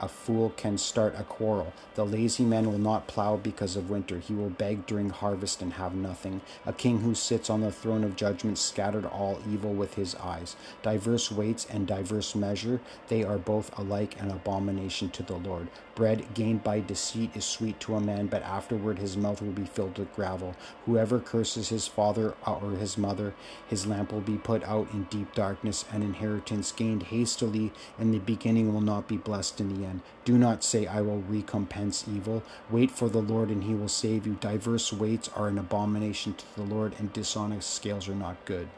a 0.00 0.08
fool 0.08 0.52
can 0.56 0.78
start 0.78 1.14
a 1.16 1.24
quarrel. 1.24 1.72
The 1.94 2.04
lazy 2.04 2.44
man 2.44 2.70
will 2.70 2.78
not 2.78 3.06
plow 3.06 3.36
because 3.36 3.76
of 3.76 3.90
winter. 3.90 4.18
He 4.18 4.34
will 4.34 4.50
beg 4.50 4.86
during 4.86 5.10
harvest 5.10 5.62
and 5.62 5.74
have 5.74 5.94
nothing. 5.94 6.40
A 6.66 6.72
king 6.72 7.00
who 7.00 7.14
sits 7.14 7.48
on 7.48 7.60
the 7.60 7.72
throne 7.72 8.04
of 8.04 8.16
judgment 8.16 8.58
scattered 8.58 9.06
all 9.06 9.40
evil 9.50 9.72
with 9.72 9.94
his 9.94 10.14
eyes. 10.16 10.56
Diverse 10.82 11.30
weights 11.30 11.66
and 11.70 11.86
diverse 11.86 12.34
measure, 12.34 12.80
they 13.08 13.22
are 13.22 13.38
both 13.38 13.76
alike 13.78 14.20
an 14.20 14.30
abomination 14.30 15.10
to 15.10 15.22
the 15.22 15.36
Lord. 15.36 15.68
Bread 15.94 16.34
gained 16.34 16.64
by 16.64 16.80
deceit 16.80 17.30
is 17.36 17.44
sweet 17.44 17.78
to 17.80 17.94
a 17.94 18.00
man, 18.00 18.26
but 18.26 18.42
afterward 18.42 18.98
his 18.98 19.16
mouth 19.16 19.40
will 19.40 19.52
be 19.52 19.64
filled 19.64 19.96
with 19.96 20.12
gravel. 20.14 20.56
Whoever 20.86 21.20
curses 21.20 21.68
his 21.68 21.86
father 21.86 22.34
uh, 22.44 22.54
or 22.54 22.72
his 22.72 22.98
mother, 22.98 23.34
his 23.68 23.86
lamp 23.86 24.12
will 24.12 24.20
be 24.20 24.36
put 24.36 24.64
out 24.64 24.88
in 24.92 25.04
deep 25.04 25.32
darkness. 25.34 25.84
An 25.92 26.02
inheritance 26.02 26.72
gained 26.72 27.04
hastily 27.04 27.72
in 27.98 28.10
the 28.10 28.18
beginning 28.18 28.72
will 28.72 28.80
not 28.80 29.06
be 29.06 29.16
blessed 29.16 29.60
in 29.60 29.72
the 29.72 29.83
end. 29.84 30.00
Do 30.24 30.38
not 30.38 30.64
say, 30.64 30.86
I 30.86 31.00
will 31.00 31.20
recompense 31.20 32.04
evil. 32.08 32.42
Wait 32.70 32.90
for 32.90 33.08
the 33.08 33.22
Lord, 33.22 33.50
and 33.50 33.64
he 33.64 33.74
will 33.74 33.88
save 33.88 34.26
you. 34.26 34.38
Diverse 34.40 34.92
weights 34.92 35.28
are 35.36 35.48
an 35.48 35.58
abomination 35.58 36.34
to 36.34 36.44
the 36.56 36.62
Lord, 36.62 36.94
and 36.98 37.12
dishonest 37.12 37.70
scales 37.70 38.08
are 38.08 38.14
not 38.14 38.42
good. 38.44 38.68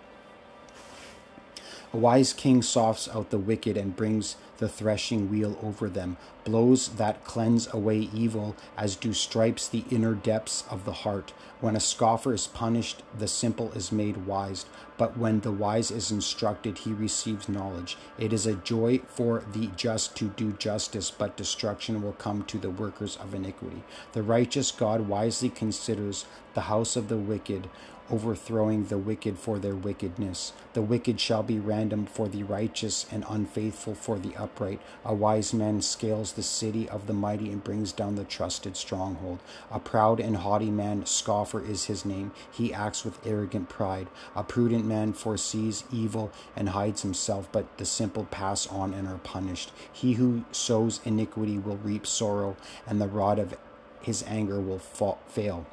A 1.93 1.97
wise 1.97 2.33
king 2.33 2.63
softs 2.63 3.09
out 3.09 3.31
the 3.31 3.39
wicked 3.39 3.77
and 3.77 3.97
brings 3.97 4.37
the 4.59 4.69
threshing 4.69 5.31
wheel 5.31 5.59
over 5.63 5.89
them, 5.89 6.17
blows 6.45 6.89
that 6.91 7.25
cleanse 7.25 7.73
away 7.73 8.09
evil, 8.15 8.57
as 8.77 8.97
do 8.97 9.13
stripes 9.13 9.69
the 9.69 9.85
inner 9.91 10.15
depths 10.15 10.65
of 10.71 10.85
the 10.85 10.93
heart. 10.93 11.33
When 11.61 11.75
a 11.75 11.81
scoffer 11.81 12.35
is 12.35 12.47
punished, 12.47 13.03
the 13.17 13.29
simple 13.29 13.73
is 13.73 13.91
made 13.91 14.27
wise, 14.27 14.67
but 14.99 15.17
when 15.17 15.41
the 15.41 15.53
wise 15.53 15.91
is 15.91 16.11
instructed, 16.11 16.79
he 16.79 16.93
receives 16.93 17.49
knowledge. 17.49 17.97
It 18.19 18.33
is 18.33 18.47
a 18.47 18.55
joy 18.55 19.01
for 19.09 19.45
the 19.53 19.69
just 19.77 20.17
to 20.17 20.27
do 20.29 20.53
justice, 20.53 21.11
but 21.11 21.37
destruction 21.37 22.03
will 22.03 22.13
come 22.13 22.45
to 22.45 22.59
the 22.59 22.71
workers 22.71 23.17
of 23.17 23.35
iniquity. 23.35 23.83
The 24.13 24.23
righteous 24.23 24.71
God 24.71 25.09
wisely 25.09 25.49
considers 25.49 26.27
the 26.55 26.63
house 26.63 26.97
of 26.97 27.09
the 27.09 27.17
wicked 27.17 27.69
overthrowing 28.11 28.87
the 28.87 28.99
wicked 28.99 29.39
for 29.39 29.59
their 29.59 29.75
wickedness. 29.75 30.53
The 30.75 30.83
wicked 30.83 31.21
shall 31.21 31.43
be 31.43 31.59
random 31.59 32.07
for 32.07 32.29
the 32.29 32.43
righteous, 32.43 33.07
and 33.11 33.25
unfaithful 33.29 33.95
for 33.95 34.19
the 34.19 34.37
upright. 34.37 34.81
A 35.05 35.15
wise 35.15 35.53
man 35.53 35.81
scales 35.83 36.33
the 36.33 36.43
city 36.43 36.89
of 36.89 37.07
the 37.07 37.13
mighty 37.13 37.51
and 37.51 37.63
brings 37.63 37.93
down 37.93 38.17
the 38.17 38.25
trusted 38.25 38.77
stronghold. 38.77 39.39
A 39.71 39.81
proud 39.81 40.21
and 40.21 40.39
haughty 40.39 40.71
man, 40.71 41.07
scoffer 41.07 41.65
is 41.65 41.87
his 41.87 42.05
name. 42.05 42.33
He 42.51 42.73
acts 42.73 43.05
with 43.05 43.25
arrogant 43.27 43.69
pride. 43.69 44.09
A 44.35 44.45
prudent 44.45 44.85
man 44.85 45.13
foresees 45.13 45.85
evil 45.93 46.31
and 46.55 46.71
hides 46.71 47.03
himself, 47.03 47.49
but 47.53 47.79
the 47.79 47.85
simple 47.85 48.25
pass 48.25 48.67
on 48.67 48.95
and 48.95 49.09
are 49.09 49.19
punished. 49.19 49.73
He 49.93 50.15
who 50.15 50.45
sows 50.53 51.01
iniquity 51.05 51.59
will 51.59 51.79
reap 51.79 52.07
sorrow, 52.07 52.57
and 52.87 53.01
the 53.01 53.09
rod 53.09 53.39
of 53.39 53.57
his 54.03 54.23
anger 54.29 54.61
will 54.61 54.79
fa- 54.79 55.17
fail. 55.27 55.67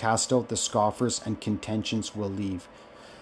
Cast 0.00 0.32
out 0.32 0.48
the 0.48 0.56
scoffers, 0.56 1.20
and 1.26 1.42
contentions 1.42 2.16
will 2.16 2.30
leave. 2.30 2.66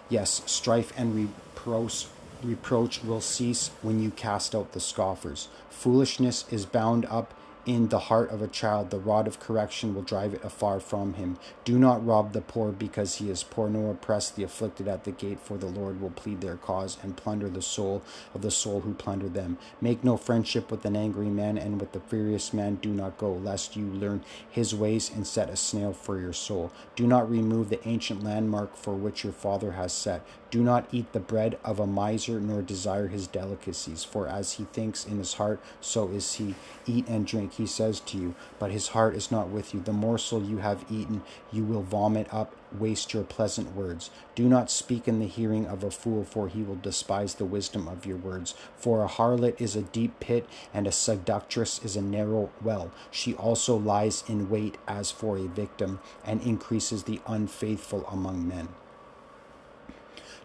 Yes, 0.08 0.42
strife 0.46 0.92
and 0.96 1.12
reproach, 1.12 2.06
reproach 2.40 3.02
will 3.02 3.20
cease 3.20 3.72
when 3.82 4.00
you 4.00 4.12
cast 4.12 4.54
out 4.54 4.70
the 4.70 4.78
scoffers. 4.78 5.48
Foolishness 5.70 6.44
is 6.52 6.66
bound 6.66 7.04
up 7.06 7.34
in 7.68 7.88
the 7.88 7.98
heart 7.98 8.30
of 8.30 8.40
a 8.40 8.48
child, 8.48 8.88
the 8.88 8.98
rod 8.98 9.26
of 9.26 9.38
correction 9.38 9.94
will 9.94 10.00
drive 10.00 10.32
it 10.32 10.42
afar 10.42 10.80
from 10.80 11.12
him. 11.14 11.38
Do 11.66 11.78
not 11.78 12.04
rob 12.04 12.32
the 12.32 12.40
poor 12.40 12.72
because 12.72 13.16
he 13.16 13.28
is 13.28 13.42
poor, 13.42 13.68
nor 13.68 13.90
oppress 13.90 14.30
the 14.30 14.42
afflicted 14.42 14.88
at 14.88 15.04
the 15.04 15.10
gate, 15.10 15.38
for 15.38 15.58
the 15.58 15.66
Lord 15.66 16.00
will 16.00 16.08
plead 16.08 16.40
their 16.40 16.56
cause 16.56 16.96
and 17.02 17.14
plunder 17.14 17.50
the 17.50 17.60
soul 17.60 18.02
of 18.34 18.40
the 18.40 18.50
soul 18.50 18.80
who 18.80 18.94
plundered 18.94 19.34
them. 19.34 19.58
Make 19.82 20.02
no 20.02 20.16
friendship 20.16 20.70
with 20.70 20.86
an 20.86 20.96
angry 20.96 21.28
man, 21.28 21.58
and 21.58 21.78
with 21.78 21.92
the 21.92 22.00
furious 22.00 22.54
man 22.54 22.76
do 22.76 22.88
not 22.88 23.18
go, 23.18 23.34
lest 23.34 23.76
you 23.76 23.84
learn 23.84 24.24
his 24.48 24.74
ways 24.74 25.10
and 25.14 25.26
set 25.26 25.50
a 25.50 25.56
snail 25.56 25.92
for 25.92 26.18
your 26.18 26.32
soul. 26.32 26.72
Do 26.96 27.06
not 27.06 27.30
remove 27.30 27.68
the 27.68 27.86
ancient 27.86 28.24
landmark 28.24 28.76
for 28.76 28.94
which 28.94 29.24
your 29.24 29.34
father 29.34 29.72
has 29.72 29.92
set. 29.92 30.24
Do 30.50 30.62
not 30.62 30.88
eat 30.90 31.12
the 31.12 31.20
bread 31.20 31.58
of 31.62 31.78
a 31.78 31.86
miser, 31.86 32.40
nor 32.40 32.62
desire 32.62 33.08
his 33.08 33.26
delicacies, 33.26 34.04
for 34.04 34.26
as 34.26 34.54
he 34.54 34.64
thinks 34.64 35.04
in 35.04 35.18
his 35.18 35.34
heart, 35.34 35.60
so 35.82 36.08
is 36.08 36.36
he. 36.36 36.54
Eat 36.88 37.06
and 37.06 37.26
drink 37.26 37.52
he 37.52 37.66
says 37.66 38.00
to 38.00 38.16
you, 38.16 38.34
but 38.58 38.70
his 38.70 38.88
heart 38.88 39.14
is 39.14 39.30
not 39.30 39.50
with 39.50 39.74
you. 39.74 39.80
The 39.80 39.92
morsel 39.92 40.42
you 40.42 40.58
have 40.58 40.86
eaten, 40.90 41.22
you 41.52 41.62
will 41.62 41.82
vomit 41.82 42.32
up, 42.32 42.56
waste 42.72 43.12
your 43.12 43.24
pleasant 43.24 43.76
words. 43.76 44.10
Do 44.34 44.48
not 44.48 44.70
speak 44.70 45.06
in 45.06 45.18
the 45.18 45.26
hearing 45.26 45.66
of 45.66 45.84
a 45.84 45.90
fool, 45.90 46.24
for 46.24 46.48
he 46.48 46.62
will 46.62 46.76
despise 46.76 47.34
the 47.34 47.44
wisdom 47.44 47.86
of 47.88 48.06
your 48.06 48.16
words. 48.16 48.54
For 48.76 49.04
a 49.04 49.08
harlot 49.08 49.60
is 49.60 49.76
a 49.76 49.82
deep 49.82 50.18
pit, 50.18 50.48
and 50.72 50.86
a 50.86 50.92
seductress 50.92 51.78
is 51.84 51.94
a 51.94 52.02
narrow 52.02 52.50
well. 52.62 52.90
She 53.10 53.34
also 53.34 53.76
lies 53.76 54.24
in 54.26 54.48
wait 54.48 54.78
as 54.86 55.10
for 55.10 55.36
a 55.36 55.46
victim, 55.46 56.00
and 56.24 56.40
increases 56.40 57.02
the 57.02 57.20
unfaithful 57.26 58.06
among 58.06 58.48
men. 58.48 58.68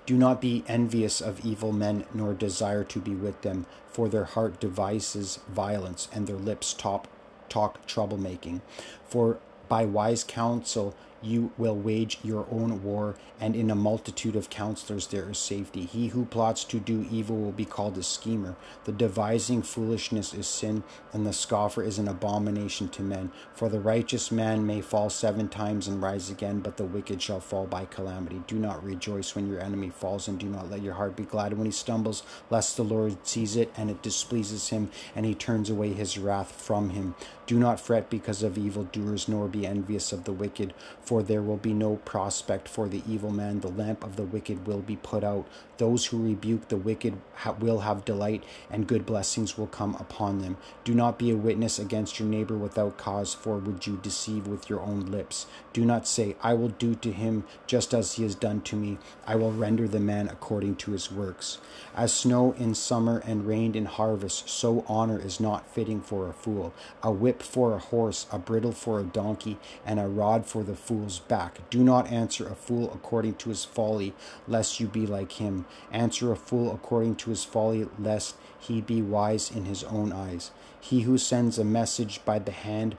Do 0.05 0.17
not 0.17 0.41
be 0.41 0.63
envious 0.67 1.21
of 1.21 1.45
evil 1.45 1.71
men, 1.71 2.05
nor 2.13 2.33
desire 2.33 2.83
to 2.83 2.99
be 2.99 3.15
with 3.15 3.41
them, 3.41 3.65
for 3.87 4.09
their 4.09 4.25
heart 4.25 4.59
devises 4.59 5.39
violence, 5.47 6.09
and 6.11 6.27
their 6.27 6.35
lips 6.35 6.73
talk 6.73 7.07
talk 7.47 7.85
troublemaking. 7.87 8.61
For 9.07 9.37
by 9.69 9.85
wise 9.85 10.23
counsel 10.23 10.95
you 11.23 11.51
will 11.57 11.75
wage 11.75 12.19
your 12.23 12.45
own 12.51 12.83
war, 12.83 13.15
and 13.39 13.55
in 13.55 13.71
a 13.71 13.75
multitude 13.75 14.35
of 14.35 14.49
counselors 14.49 15.07
there 15.07 15.29
is 15.29 15.37
safety. 15.37 15.85
He 15.85 16.07
who 16.07 16.25
plots 16.25 16.63
to 16.65 16.79
do 16.79 17.05
evil 17.09 17.37
will 17.37 17.51
be 17.51 17.65
called 17.65 17.97
a 17.97 18.03
schemer. 18.03 18.55
The 18.85 18.91
devising 18.91 19.61
foolishness 19.61 20.33
is 20.33 20.47
sin, 20.47 20.83
and 21.11 21.25
the 21.25 21.33
scoffer 21.33 21.83
is 21.83 21.99
an 21.99 22.07
abomination 22.07 22.89
to 22.89 23.01
men. 23.01 23.31
For 23.53 23.69
the 23.69 23.79
righteous 23.79 24.31
man 24.31 24.65
may 24.65 24.81
fall 24.81 25.09
seven 25.09 25.47
times 25.49 25.87
and 25.87 26.01
rise 26.01 26.29
again, 26.29 26.59
but 26.59 26.77
the 26.77 26.85
wicked 26.85 27.21
shall 27.21 27.39
fall 27.39 27.65
by 27.65 27.85
calamity. 27.85 28.41
Do 28.47 28.57
not 28.57 28.83
rejoice 28.83 29.35
when 29.35 29.47
your 29.47 29.61
enemy 29.61 29.89
falls, 29.89 30.27
and 30.27 30.39
do 30.39 30.47
not 30.47 30.69
let 30.69 30.81
your 30.81 30.93
heart 30.95 31.15
be 31.15 31.23
glad 31.23 31.53
when 31.53 31.65
he 31.65 31.71
stumbles, 31.71 32.23
lest 32.49 32.77
the 32.77 32.83
Lord 32.83 33.17
sees 33.25 33.55
it 33.55 33.71
and 33.77 33.89
it 33.89 34.01
displeases 34.01 34.69
him, 34.69 34.89
and 35.15 35.25
he 35.25 35.35
turns 35.35 35.69
away 35.69 35.93
his 35.93 36.17
wrath 36.17 36.51
from 36.51 36.89
him. 36.91 37.15
Do 37.45 37.59
not 37.59 37.79
fret 37.79 38.09
because 38.09 38.41
of 38.41 38.57
evildoers, 38.57 39.27
nor 39.27 39.47
be 39.47 39.65
envious 39.67 40.11
of 40.13 40.23
the 40.23 40.31
wicked, 40.31 40.73
for 41.01 41.12
there 41.21 41.41
will 41.41 41.57
be 41.57 41.73
no 41.73 41.97
prospect 41.97 42.67
for 42.67 42.87
the 42.87 43.03
evil 43.07 43.29
man. 43.29 43.59
The 43.59 43.67
lamp 43.67 44.03
of 44.03 44.15
the 44.15 44.23
wicked 44.23 44.65
will 44.65 44.79
be 44.79 44.95
put 44.95 45.23
out. 45.23 45.47
Those 45.77 46.05
who 46.07 46.23
rebuke 46.23 46.69
the 46.69 46.77
wicked 46.77 47.19
will 47.59 47.81
have 47.81 48.05
delight, 48.05 48.43
and 48.71 48.87
good 48.87 49.05
blessings 49.05 49.57
will 49.57 49.67
come 49.67 49.95
upon 49.95 50.39
them. 50.39 50.57
Do 50.83 50.93
not 50.93 51.19
be 51.19 51.29
a 51.31 51.35
witness 51.35 51.77
against 51.77 52.19
your 52.19 52.29
neighbor 52.29 52.57
without 52.57 52.97
cause, 52.97 53.33
for 53.33 53.57
would 53.57 53.85
you 53.85 53.99
deceive 54.01 54.47
with 54.47 54.69
your 54.69 54.79
own 54.79 55.07
lips? 55.07 55.45
Do 55.73 55.83
not 55.83 56.07
say, 56.07 56.35
I 56.41 56.53
will 56.53 56.69
do 56.69 56.95
to 56.95 57.11
him 57.11 57.43
just 57.67 57.93
as 57.93 58.13
he 58.13 58.23
has 58.23 58.35
done 58.35 58.61
to 58.61 58.75
me. 58.75 58.97
I 59.27 59.35
will 59.35 59.51
render 59.51 59.87
the 59.87 59.99
man 59.99 60.29
according 60.29 60.77
to 60.77 60.91
his 60.91 61.11
works. 61.11 61.57
As 61.95 62.13
snow 62.13 62.53
in 62.53 62.75
summer 62.75 63.21
and 63.25 63.45
rain 63.47 63.75
in 63.75 63.85
harvest, 63.85 64.47
so 64.47 64.85
honor 64.87 65.19
is 65.19 65.39
not 65.39 65.69
fitting 65.69 66.01
for 66.01 66.29
a 66.29 66.33
fool. 66.33 66.73
A 67.01 67.11
whip 67.11 67.41
for 67.41 67.73
a 67.73 67.79
horse, 67.79 68.25
a 68.31 68.39
bridle 68.39 68.71
for 68.71 68.99
a 68.99 69.03
donkey, 69.03 69.57
and 69.85 69.99
a 69.99 70.07
rod 70.07 70.45
for 70.45 70.63
the 70.63 70.75
fool's 71.03 71.19
back. 71.19 71.69
Do 71.69 71.83
not 71.83 72.09
answer 72.09 72.47
a 72.47 72.55
fool 72.55 72.89
according 72.93 73.35
to 73.35 73.49
his 73.49 73.65
folly, 73.65 74.13
lest 74.47 74.79
you 74.79 74.87
be 74.87 75.05
like 75.05 75.33
him. 75.33 75.65
Answer 75.91 76.31
a 76.31 76.37
fool 76.37 76.73
according 76.73 77.15
to 77.17 77.29
his 77.29 77.43
folly, 77.43 77.89
lest 77.99 78.35
he 78.57 78.79
be 78.79 79.01
wise 79.01 79.51
in 79.51 79.65
his 79.65 79.83
own 79.83 80.13
eyes. 80.13 80.51
He 80.79 81.01
who 81.01 81.17
sends 81.17 81.59
a 81.59 81.65
message 81.65 82.23
by 82.23 82.39
the 82.39 82.53
hand 82.53 82.95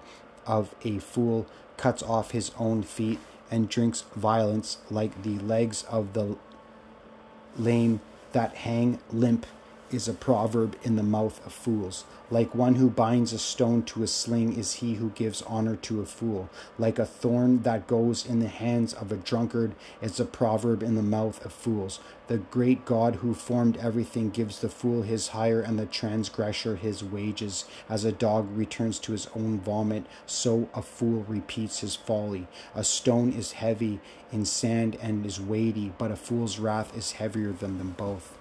of 0.46 0.74
a 0.84 0.98
fool 0.98 1.46
cuts 1.78 2.02
off 2.02 2.32
his 2.32 2.50
own 2.58 2.82
feet 2.82 3.20
and 3.50 3.70
drinks 3.70 4.02
violence 4.14 4.78
like 4.90 5.22
the 5.22 5.38
legs 5.38 5.84
of 5.84 6.12
the 6.12 6.36
lame 7.56 8.00
that 8.32 8.54
hang 8.56 8.98
limp 9.10 9.46
is 9.94 10.08
a 10.08 10.12
proverb 10.12 10.76
in 10.82 10.96
the 10.96 11.02
mouth 11.02 11.44
of 11.46 11.52
fools. 11.52 12.04
Like 12.30 12.54
one 12.54 12.76
who 12.76 12.90
binds 12.90 13.32
a 13.32 13.38
stone 13.38 13.82
to 13.84 14.02
a 14.02 14.06
sling 14.06 14.56
is 14.56 14.74
he 14.74 14.94
who 14.94 15.10
gives 15.10 15.42
honor 15.42 15.76
to 15.76 16.00
a 16.00 16.06
fool. 16.06 16.48
Like 16.78 16.98
a 16.98 17.06
thorn 17.06 17.62
that 17.62 17.86
goes 17.86 18.26
in 18.26 18.40
the 18.40 18.48
hands 18.48 18.92
of 18.94 19.12
a 19.12 19.16
drunkard 19.16 19.74
is 20.02 20.18
a 20.18 20.24
proverb 20.24 20.82
in 20.82 20.94
the 20.94 21.02
mouth 21.02 21.44
of 21.44 21.52
fools. 21.52 22.00
The 22.26 22.38
great 22.38 22.84
God 22.84 23.16
who 23.16 23.34
formed 23.34 23.76
everything 23.76 24.30
gives 24.30 24.60
the 24.60 24.68
fool 24.68 25.02
his 25.02 25.28
hire 25.28 25.60
and 25.60 25.78
the 25.78 25.86
transgressor 25.86 26.76
his 26.76 27.04
wages. 27.04 27.66
As 27.88 28.04
a 28.04 28.12
dog 28.12 28.48
returns 28.56 28.98
to 29.00 29.12
his 29.12 29.28
own 29.36 29.60
vomit, 29.60 30.06
so 30.26 30.68
a 30.74 30.82
fool 30.82 31.24
repeats 31.28 31.80
his 31.80 31.94
folly. 31.94 32.48
A 32.74 32.82
stone 32.82 33.32
is 33.32 33.52
heavy 33.52 34.00
in 34.32 34.44
sand 34.44 34.96
and 35.00 35.24
is 35.24 35.40
weighty, 35.40 35.92
but 35.98 36.10
a 36.10 36.16
fool's 36.16 36.58
wrath 36.58 36.96
is 36.96 37.12
heavier 37.12 37.52
than 37.52 37.78
them 37.78 37.94
both. 37.96 38.38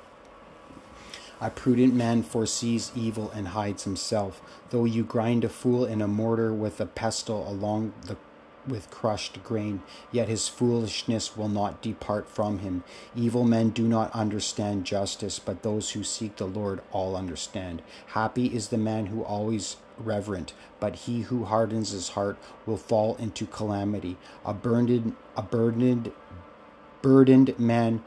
A 1.42 1.50
prudent 1.50 1.94
man 1.94 2.24
foresees 2.24 2.92
evil 2.96 3.32
and 3.32 3.50
hides 3.50 3.84
himself. 3.84 4.42
Though 4.70 4.86
you 4.86 5.04
grind 5.04 5.44
a 5.44 5.50
fool 5.50 5.86
in 5.86 6.02
a 6.02 6.08
mortar 6.08 6.54
with 6.54 6.80
a 6.80 6.86
pestle 6.86 7.50
along 7.50 7.94
the 8.06 8.18
with 8.68 8.90
crushed 8.90 9.44
grain, 9.44 9.82
yet 10.12 10.30
his 10.30 10.48
foolishness 10.48 11.36
will 11.36 11.50
not 11.50 11.82
depart 11.82 12.30
from 12.30 12.60
him. 12.60 12.84
Evil 13.16 13.44
men 13.44 13.70
do 13.70 13.88
not 13.88 14.12
understand 14.14 14.86
justice, 14.86 15.40
but 15.40 15.64
those 15.64 15.92
who 15.92 16.04
seek 16.04 16.38
the 16.38 16.48
Lord 16.48 16.82
all 16.92 17.16
understand. 17.16 17.82
Happy 18.08 18.48
is 18.48 18.70
the 18.70 18.78
man 18.78 19.08
who 19.08 19.24
always 19.24 19.78
reverent, 19.98 20.54
but 20.80 20.96
he 20.96 21.22
who 21.22 21.46
hardens 21.46 21.92
his 21.92 22.10
heart 22.10 22.38
will 22.66 22.78
fall 22.78 23.16
into 23.18 23.46
calamity. 23.46 24.18
A 24.46 24.54
burdened, 24.54 25.16
a 25.36 25.42
burdened, 25.42 26.12
burdened 27.02 27.60
man 27.60 28.04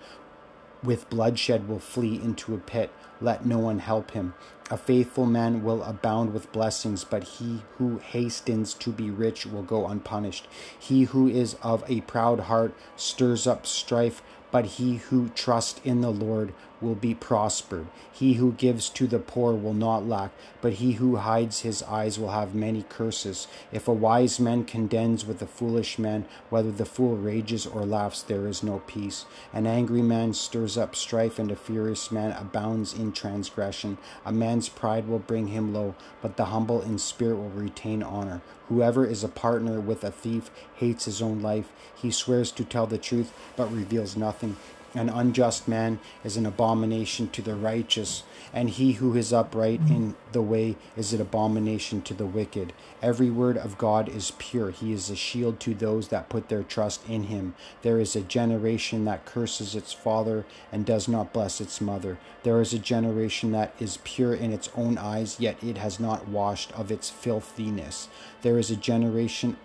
with 0.83 1.11
bloodshed 1.11 1.69
will 1.69 1.79
flee 1.79 2.17
into 2.17 2.55
a 2.55 2.59
pit 2.59 2.91
let 3.20 3.46
no 3.46 3.59
one 3.59 3.79
help 3.79 4.12
him. 4.12 4.35
A 4.68 4.76
faithful 4.76 5.26
man 5.26 5.62
will 5.62 5.83
abound 5.85 6.35
with 6.35 6.50
blessings, 6.50 7.05
but 7.05 7.22
he 7.22 7.62
who 7.79 7.98
hastens 7.98 8.74
to 8.74 8.90
be 8.90 9.11
rich 9.11 9.46
will 9.46 9.62
go 9.62 9.87
unpunished. 9.87 10.48
He 10.76 11.05
who 11.05 11.29
is 11.29 11.55
of 11.62 11.85
a 11.88 12.00
proud 12.02 12.40
heart 12.40 12.74
stirs 12.96 13.46
up 13.46 13.64
strife, 13.64 14.22
but 14.57 14.64
he 14.64 14.97
who 14.97 15.29
trusts 15.35 15.83
in 15.85 16.01
the 16.01 16.11
Lord 16.11 16.55
will 16.81 16.95
be 16.95 17.14
prospered. 17.14 17.87
He 18.11 18.35
who 18.35 18.53
gives 18.53 18.88
to 18.88 19.07
the 19.07 19.19
poor 19.19 19.53
will 19.53 19.75
not 19.75 20.09
lack, 20.09 20.31
but 20.62 20.75
he 20.75 20.92
who 20.92 21.16
hides 21.16 21.61
his 21.61 21.83
eyes 21.83 22.19
will 22.19 22.31
have 22.31 22.55
many 22.55 22.83
curses. 22.83 23.49
If 23.71 23.87
a 23.87 23.92
wise 23.92 24.40
man 24.40 24.64
contends 24.64 25.27
with 25.27 25.42
a 25.42 25.47
foolish 25.47 25.99
man, 25.99 26.25
whether 26.49 26.73
the 26.73 26.87
fool 26.87 27.19
rages 27.19 27.66
or 27.66 27.85
laughs, 27.85 28.23
there 28.23 28.47
is 28.47 28.62
no 28.62 28.81
peace. 28.87 29.27
An 29.53 29.66
angry 29.66 30.01
man 30.01 30.33
stirs 30.33 30.79
up 30.79 30.97
strife, 30.97 31.38
and 31.38 31.51
a 31.51 31.57
furious 31.57 32.11
man 32.11 32.33
abounds 32.33 32.95
in 32.95 33.12
transgression. 33.12 33.99
A 34.25 34.33
man's 34.33 34.71
pride 34.71 35.07
will 35.07 35.19
bring 35.19 35.49
him 35.49 35.75
low, 35.75 35.95
but 36.23 36.38
the 36.38 36.47
humble 36.47 36.81
in 36.81 36.97
spirit 36.97 37.37
will 37.37 37.51
retain 37.51 38.03
honor. 38.03 38.40
Whoever 38.68 39.07
is 39.07 39.22
a 39.22 39.29
partner 39.29 39.81
with 39.81 40.02
a 40.02 40.11
thief 40.11 40.50
hates 40.74 41.05
his 41.05 41.22
own 41.22 41.40
life. 41.40 41.70
He 41.94 42.11
swears 42.11 42.50
to 42.52 42.64
tell 42.64 42.87
the 42.87 42.98
truth, 42.98 43.33
but 43.57 43.72
reveals 43.72 44.16
nothing. 44.16 44.57
An 44.96 45.11
unjust 45.11 45.68
man 45.68 46.00
is 46.24 46.38
an 46.38 46.46
abomination 46.46 47.28
to 47.28 47.42
the 47.42 47.54
righteous, 47.54 48.22
and 48.50 48.70
he 48.70 48.92
who 48.92 49.14
is 49.14 49.30
upright 49.30 49.80
in 49.90 50.16
the 50.32 50.40
way 50.40 50.76
is 50.96 51.12
an 51.12 51.20
abomination 51.20 52.00
to 52.00 52.14
the 52.14 52.24
wicked. 52.24 52.72
Every 53.02 53.28
word 53.28 53.59
of 53.59 53.76
God 53.76 54.09
is 54.09 54.32
pure. 54.38 54.70
He 54.70 54.94
is 54.94 55.11
a 55.11 55.14
shield 55.14 55.61
to 55.61 55.74
those 55.74 56.09
that 56.09 56.30
put 56.30 56.48
their 56.48 56.62
trust 56.62 57.06
in 57.06 57.24
him. 57.24 57.54
There 57.82 58.00
is 58.00 58.16
a 58.16 58.22
generation 58.22 59.04
that 59.04 59.26
curses 59.26 59.74
its 59.74 59.92
father 59.92 60.46
and 60.72 60.87
does 60.87 61.09
not 61.09 61.30
bless 61.30 61.61
its 61.61 61.78
mother. 61.78 62.16
There 62.42 62.62
is 62.62 62.72
a 62.72 62.78
generation 62.78 63.52
that 63.52 63.74
is 63.78 63.98
pure 64.02 64.32
in 64.32 64.50
its 64.50 64.70
own 64.74 64.96
eyes, 64.96 65.38
yet 65.38 65.62
it 65.62 65.76
has 65.76 66.00
not 66.00 66.26
washed 66.26 66.72
of 66.72 66.90
its 66.90 67.11
filthiness. 67.11 68.09
There 68.40 68.59
is 68.59 68.70
a 68.70 68.76
generation 68.76 69.59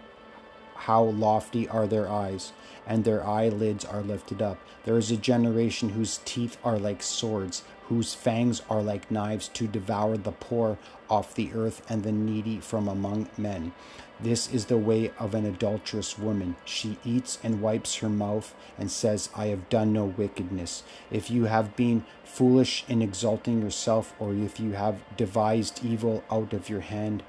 how 0.81 1.03
lofty 1.03 1.69
are 1.69 1.85
their 1.85 2.09
eyes, 2.09 2.53
and 2.87 3.03
their 3.03 3.25
eyelids 3.25 3.85
are 3.85 4.01
lifted 4.01 4.41
up. 4.41 4.57
There 4.83 4.97
is 4.97 5.11
a 5.11 5.17
generation 5.17 5.89
whose 5.89 6.19
teeth 6.25 6.57
are 6.63 6.79
like 6.79 7.03
swords, 7.03 7.63
whose 7.87 8.13
fangs 8.13 8.61
are 8.69 8.81
like 8.81 9.11
knives 9.11 9.47
to 9.49 9.67
devour 9.67 10.17
the 10.17 10.31
poor 10.31 10.77
off 11.09 11.35
the 11.35 11.51
earth 11.53 11.81
and 11.89 12.03
the 12.03 12.11
needy 12.11 12.59
from 12.59 12.87
among 12.87 13.29
men. 13.37 13.73
This 14.19 14.51
is 14.53 14.65
the 14.65 14.77
way 14.77 15.11
of 15.19 15.33
an 15.33 15.45
adulterous 15.45 16.17
woman. 16.17 16.55
She 16.63 16.97
eats 17.03 17.39
and 17.43 17.61
wipes 17.61 17.95
her 17.95 18.09
mouth 18.09 18.53
and 18.77 18.91
says, 18.91 19.29
I 19.35 19.47
have 19.47 19.67
done 19.69 19.93
no 19.93 20.05
wickedness. 20.05 20.83
If 21.09 21.31
you 21.31 21.45
have 21.45 21.75
been 21.75 22.05
foolish 22.23 22.85
in 22.87 23.01
exalting 23.01 23.61
yourself, 23.61 24.13
or 24.19 24.33
if 24.33 24.59
you 24.59 24.73
have 24.73 25.01
devised 25.17 25.83
evil 25.83 26.23
out 26.31 26.53
of 26.53 26.69
your 26.69 26.81
hand 26.81 27.23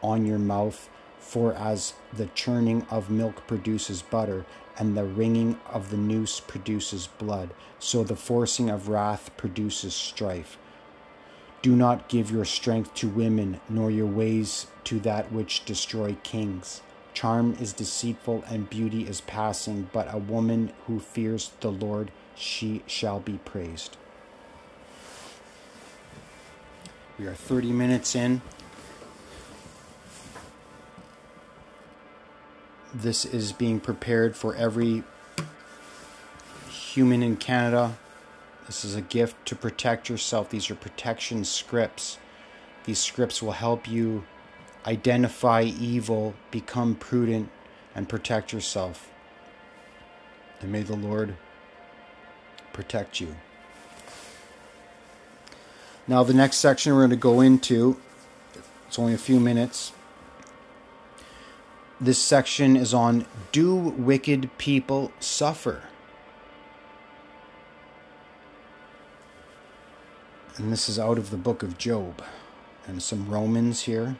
on 0.00 0.26
your 0.26 0.38
mouth, 0.38 0.88
for 1.18 1.52
as 1.54 1.94
the 2.12 2.26
churning 2.34 2.86
of 2.88 3.10
milk 3.10 3.46
produces 3.46 4.00
butter, 4.00 4.46
and 4.78 4.96
the 4.96 5.04
wringing 5.04 5.58
of 5.70 5.90
the 5.90 5.96
noose 5.96 6.40
produces 6.40 7.06
blood, 7.06 7.50
so 7.78 8.04
the 8.04 8.16
forcing 8.16 8.70
of 8.70 8.88
wrath 8.88 9.30
produces 9.36 9.94
strife. 9.94 10.56
Do 11.60 11.74
not 11.74 12.08
give 12.08 12.30
your 12.30 12.44
strength 12.44 12.94
to 12.94 13.08
women, 13.08 13.60
nor 13.68 13.90
your 13.90 14.06
ways 14.06 14.68
to 14.84 15.00
that 15.00 15.32
which 15.32 15.64
destroy 15.64 16.16
kings. 16.22 16.82
Charm 17.14 17.56
is 17.60 17.72
deceitful 17.72 18.44
and 18.48 18.70
beauty 18.70 19.02
is 19.08 19.20
passing, 19.22 19.90
but 19.92 20.12
a 20.14 20.18
woman 20.18 20.72
who 20.86 21.00
fears 21.00 21.50
the 21.60 21.72
Lord, 21.72 22.12
she 22.36 22.84
shall 22.86 23.18
be 23.18 23.38
praised. 23.44 23.96
We 27.18 27.26
are 27.26 27.34
30 27.34 27.72
minutes 27.72 28.14
in. 28.14 28.40
This 32.94 33.24
is 33.24 33.52
being 33.52 33.80
prepared 33.80 34.36
for 34.36 34.54
every 34.54 35.02
human 36.68 37.22
in 37.22 37.36
Canada. 37.36 37.96
This 38.66 38.84
is 38.84 38.94
a 38.94 39.00
gift 39.00 39.46
to 39.46 39.56
protect 39.56 40.08
yourself. 40.08 40.50
These 40.50 40.70
are 40.70 40.74
protection 40.74 41.44
scripts. 41.44 42.18
These 42.84 42.98
scripts 42.98 43.42
will 43.42 43.52
help 43.52 43.88
you 43.88 44.24
identify 44.86 45.62
evil, 45.62 46.34
become 46.50 46.94
prudent, 46.94 47.50
and 47.94 48.08
protect 48.08 48.52
yourself. 48.52 49.10
And 50.60 50.72
may 50.72 50.82
the 50.82 50.96
Lord 50.96 51.36
protect 52.72 53.20
you. 53.20 53.36
Now, 56.06 56.22
the 56.22 56.32
next 56.32 56.56
section 56.56 56.94
we're 56.94 57.00
going 57.00 57.10
to 57.10 57.16
go 57.16 57.40
into, 57.42 58.00
it's 58.86 58.98
only 58.98 59.12
a 59.12 59.18
few 59.18 59.38
minutes, 59.38 59.92
this 62.00 62.18
section 62.18 62.76
is 62.76 62.94
on 62.94 63.26
Do 63.52 63.74
Wicked 63.74 64.50
People 64.58 65.12
Suffer? 65.20 65.82
And 70.56 70.72
this 70.72 70.88
is 70.88 70.98
out 70.98 71.18
of 71.18 71.30
the 71.30 71.36
book 71.36 71.62
of 71.62 71.78
Job 71.78 72.22
and 72.86 73.02
some 73.02 73.28
Romans 73.28 73.82
here. 73.82 74.16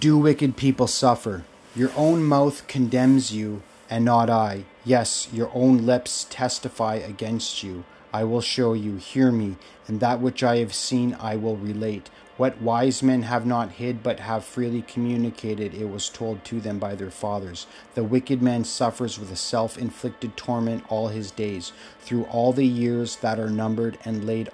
Do 0.00 0.18
wicked 0.18 0.56
people 0.56 0.86
suffer? 0.86 1.44
Your 1.74 1.90
own 1.96 2.22
mouth 2.22 2.66
condemns 2.66 3.32
you, 3.32 3.62
and 3.88 4.04
not 4.04 4.28
I. 4.28 4.64
Yes, 4.84 5.28
your 5.32 5.50
own 5.54 5.86
lips 5.86 6.26
testify 6.28 6.96
against 6.96 7.62
you. 7.62 7.84
I 8.12 8.24
will 8.24 8.40
show 8.40 8.74
you, 8.74 8.96
hear 8.96 9.32
me, 9.32 9.56
and 9.86 10.00
that 10.00 10.20
which 10.20 10.42
I 10.42 10.58
have 10.58 10.74
seen 10.74 11.16
I 11.18 11.36
will 11.36 11.56
relate. 11.56 12.10
What 12.38 12.62
wise 12.62 13.02
men 13.02 13.22
have 13.22 13.44
not 13.44 13.72
hid, 13.72 14.04
but 14.04 14.20
have 14.20 14.44
freely 14.44 14.82
communicated, 14.82 15.74
it 15.74 15.90
was 15.90 16.08
told 16.08 16.44
to 16.44 16.60
them 16.60 16.78
by 16.78 16.94
their 16.94 17.10
fathers. 17.10 17.66
The 17.96 18.04
wicked 18.04 18.40
man 18.40 18.62
suffers 18.62 19.18
with 19.18 19.32
a 19.32 19.36
self 19.36 19.76
inflicted 19.76 20.36
torment 20.36 20.84
all 20.88 21.08
his 21.08 21.32
days, 21.32 21.72
through 22.00 22.24
all 22.26 22.52
the 22.52 22.64
years 22.64 23.16
that 23.16 23.40
are 23.40 23.50
numbered 23.50 23.98
and 24.04 24.24
laid 24.24 24.50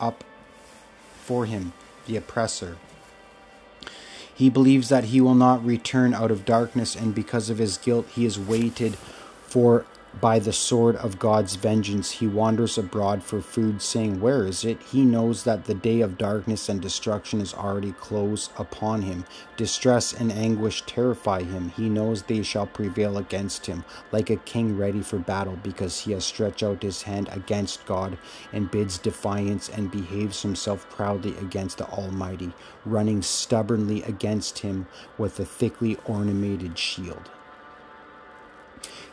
up 0.00 0.22
for 1.24 1.44
him, 1.44 1.72
the 2.06 2.16
oppressor. 2.16 2.76
He 4.32 4.48
believes 4.48 4.88
that 4.88 5.06
he 5.06 5.20
will 5.20 5.34
not 5.34 5.64
return 5.64 6.14
out 6.14 6.30
of 6.30 6.44
darkness, 6.44 6.94
and 6.94 7.16
because 7.16 7.50
of 7.50 7.58
his 7.58 7.78
guilt, 7.78 8.06
he 8.14 8.24
is 8.24 8.38
waited 8.38 8.94
for 9.42 9.86
by 10.20 10.38
the 10.38 10.52
sword 10.52 10.96
of 10.96 11.18
God's 11.18 11.56
vengeance, 11.56 12.10
he 12.10 12.26
wanders 12.26 12.78
abroad 12.78 13.22
for 13.22 13.40
food, 13.40 13.82
saying, 13.82 14.20
Where 14.20 14.46
is 14.46 14.64
it? 14.64 14.80
He 14.82 15.04
knows 15.04 15.44
that 15.44 15.64
the 15.64 15.74
day 15.74 16.00
of 16.00 16.18
darkness 16.18 16.68
and 16.68 16.80
destruction 16.80 17.40
is 17.40 17.52
already 17.52 17.92
close 17.92 18.50
upon 18.56 19.02
him. 19.02 19.24
Distress 19.56 20.12
and 20.12 20.30
anguish 20.30 20.82
terrify 20.86 21.42
him. 21.42 21.70
He 21.70 21.88
knows 21.88 22.22
they 22.22 22.42
shall 22.42 22.66
prevail 22.66 23.18
against 23.18 23.66
him, 23.66 23.84
like 24.12 24.30
a 24.30 24.36
king 24.36 24.76
ready 24.76 25.02
for 25.02 25.18
battle, 25.18 25.58
because 25.62 26.00
he 26.00 26.12
has 26.12 26.24
stretched 26.24 26.62
out 26.62 26.82
his 26.82 27.02
hand 27.02 27.28
against 27.32 27.84
God 27.86 28.16
and 28.52 28.70
bids 28.70 28.98
defiance 28.98 29.68
and 29.68 29.90
behaves 29.90 30.42
himself 30.42 30.88
proudly 30.90 31.36
against 31.38 31.78
the 31.78 31.86
Almighty, 31.86 32.52
running 32.84 33.20
stubbornly 33.20 34.02
against 34.04 34.60
him 34.60 34.86
with 35.18 35.40
a 35.40 35.44
thickly 35.44 35.98
ornamented 36.06 36.78
shield. 36.78 37.30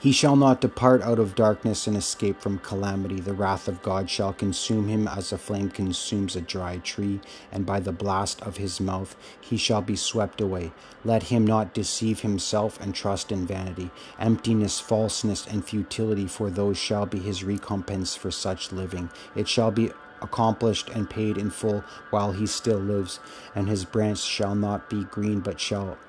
He 0.01 0.11
shall 0.11 0.35
not 0.35 0.61
depart 0.61 1.03
out 1.03 1.19
of 1.19 1.35
darkness 1.35 1.85
and 1.85 1.95
escape 1.95 2.41
from 2.41 2.57
calamity. 2.57 3.19
The 3.19 3.35
wrath 3.35 3.67
of 3.67 3.83
God 3.83 4.09
shall 4.09 4.33
consume 4.33 4.87
him 4.87 5.07
as 5.07 5.31
a 5.31 5.37
flame 5.37 5.69
consumes 5.69 6.35
a 6.35 6.41
dry 6.41 6.79
tree, 6.79 7.21
and 7.51 7.67
by 7.67 7.81
the 7.81 7.91
blast 7.91 8.41
of 8.41 8.57
his 8.57 8.79
mouth 8.79 9.15
he 9.39 9.57
shall 9.57 9.83
be 9.83 9.95
swept 9.95 10.41
away. 10.41 10.71
Let 11.05 11.21
him 11.21 11.45
not 11.45 11.75
deceive 11.75 12.21
himself 12.21 12.81
and 12.81 12.95
trust 12.95 13.31
in 13.31 13.45
vanity. 13.45 13.91
Emptiness, 14.17 14.79
falseness, 14.79 15.45
and 15.45 15.63
futility, 15.63 16.25
for 16.25 16.49
those 16.49 16.79
shall 16.79 17.05
be 17.05 17.19
his 17.19 17.43
recompense 17.43 18.15
for 18.15 18.31
such 18.31 18.71
living. 18.71 19.11
It 19.35 19.47
shall 19.47 19.69
be 19.69 19.91
accomplished 20.19 20.89
and 20.89 21.11
paid 21.11 21.37
in 21.37 21.51
full 21.51 21.83
while 22.09 22.31
he 22.31 22.47
still 22.47 22.79
lives, 22.79 23.19
and 23.53 23.69
his 23.69 23.85
branch 23.85 24.17
shall 24.17 24.55
not 24.55 24.89
be 24.89 25.03
green 25.03 25.41
but 25.41 25.59
shall 25.59 25.99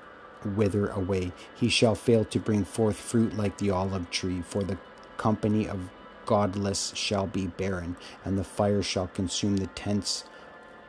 wither 0.45 0.87
away. 0.87 1.31
He 1.55 1.69
shall 1.69 1.95
fail 1.95 2.25
to 2.25 2.39
bring 2.39 2.63
forth 2.65 2.95
fruit 2.95 3.37
like 3.37 3.57
the 3.57 3.71
olive 3.71 4.09
tree, 4.09 4.41
for 4.41 4.63
the 4.63 4.77
company 5.17 5.67
of 5.67 5.89
godless 6.25 6.93
shall 6.95 7.27
be 7.27 7.47
barren, 7.47 7.95
and 8.23 8.37
the 8.37 8.43
fire 8.43 8.81
shall 8.81 9.07
consume 9.07 9.57
the 9.57 9.67
tents 9.67 10.25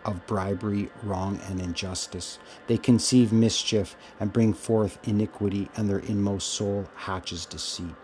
of 0.05 0.27
bribery, 0.27 0.90
wrong, 1.03 1.40
and 1.49 1.61
injustice. 1.61 2.38
They 2.67 2.77
conceive 2.77 3.33
mischief 3.33 3.97
and 4.21 4.33
bring 4.33 4.53
forth 4.53 4.99
iniquity, 5.05 5.71
and 5.77 5.88
their 5.88 5.99
inmost 5.99 6.49
soul 6.49 6.88
hatches 6.95 7.47
deceit. 7.47 7.95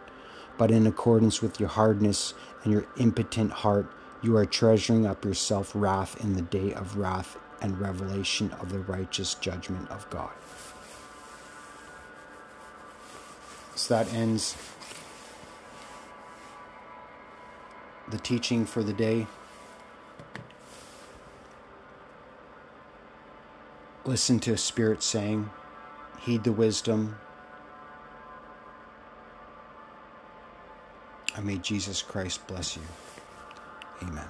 But 0.57 0.71
in 0.71 0.87
accordance 0.87 1.43
with 1.43 1.61
your 1.61 1.69
hardness 1.69 2.35
and 2.65 2.73
your 2.73 2.87
impotent 2.99 3.53
heart, 3.53 3.91
you 4.23 4.37
are 4.37 4.47
treasuring 4.47 5.07
up 5.07 5.25
yourself 5.25 5.73
wrath 5.75 6.23
in 6.23 6.35
the 6.35 6.43
day 6.43 6.75
of 6.75 6.97
wrath 6.97 7.39
and 7.63 7.81
revelation 7.81 8.51
of 8.61 8.71
the 8.71 8.79
righteous 8.81 9.35
judgment 9.35 9.91
of 9.91 10.09
God. 10.11 10.31
So 13.75 13.95
that 13.95 14.13
ends 14.13 14.57
the 18.11 18.19
teaching 18.19 18.67
for 18.67 18.83
the 18.83 18.93
day. 18.93 19.27
Listen 24.05 24.41
to 24.41 24.53
a 24.53 24.59
Spirit 24.59 25.03
saying, 25.03 25.51
heed 26.21 26.45
the 26.45 26.53
wisdom, 26.53 27.17
and 31.37 31.47
may 31.47 31.59
Jesus 31.59 32.03
Christ 32.03 32.47
bless 32.47 32.77
you. 32.77 32.83
Amen. 34.03 34.27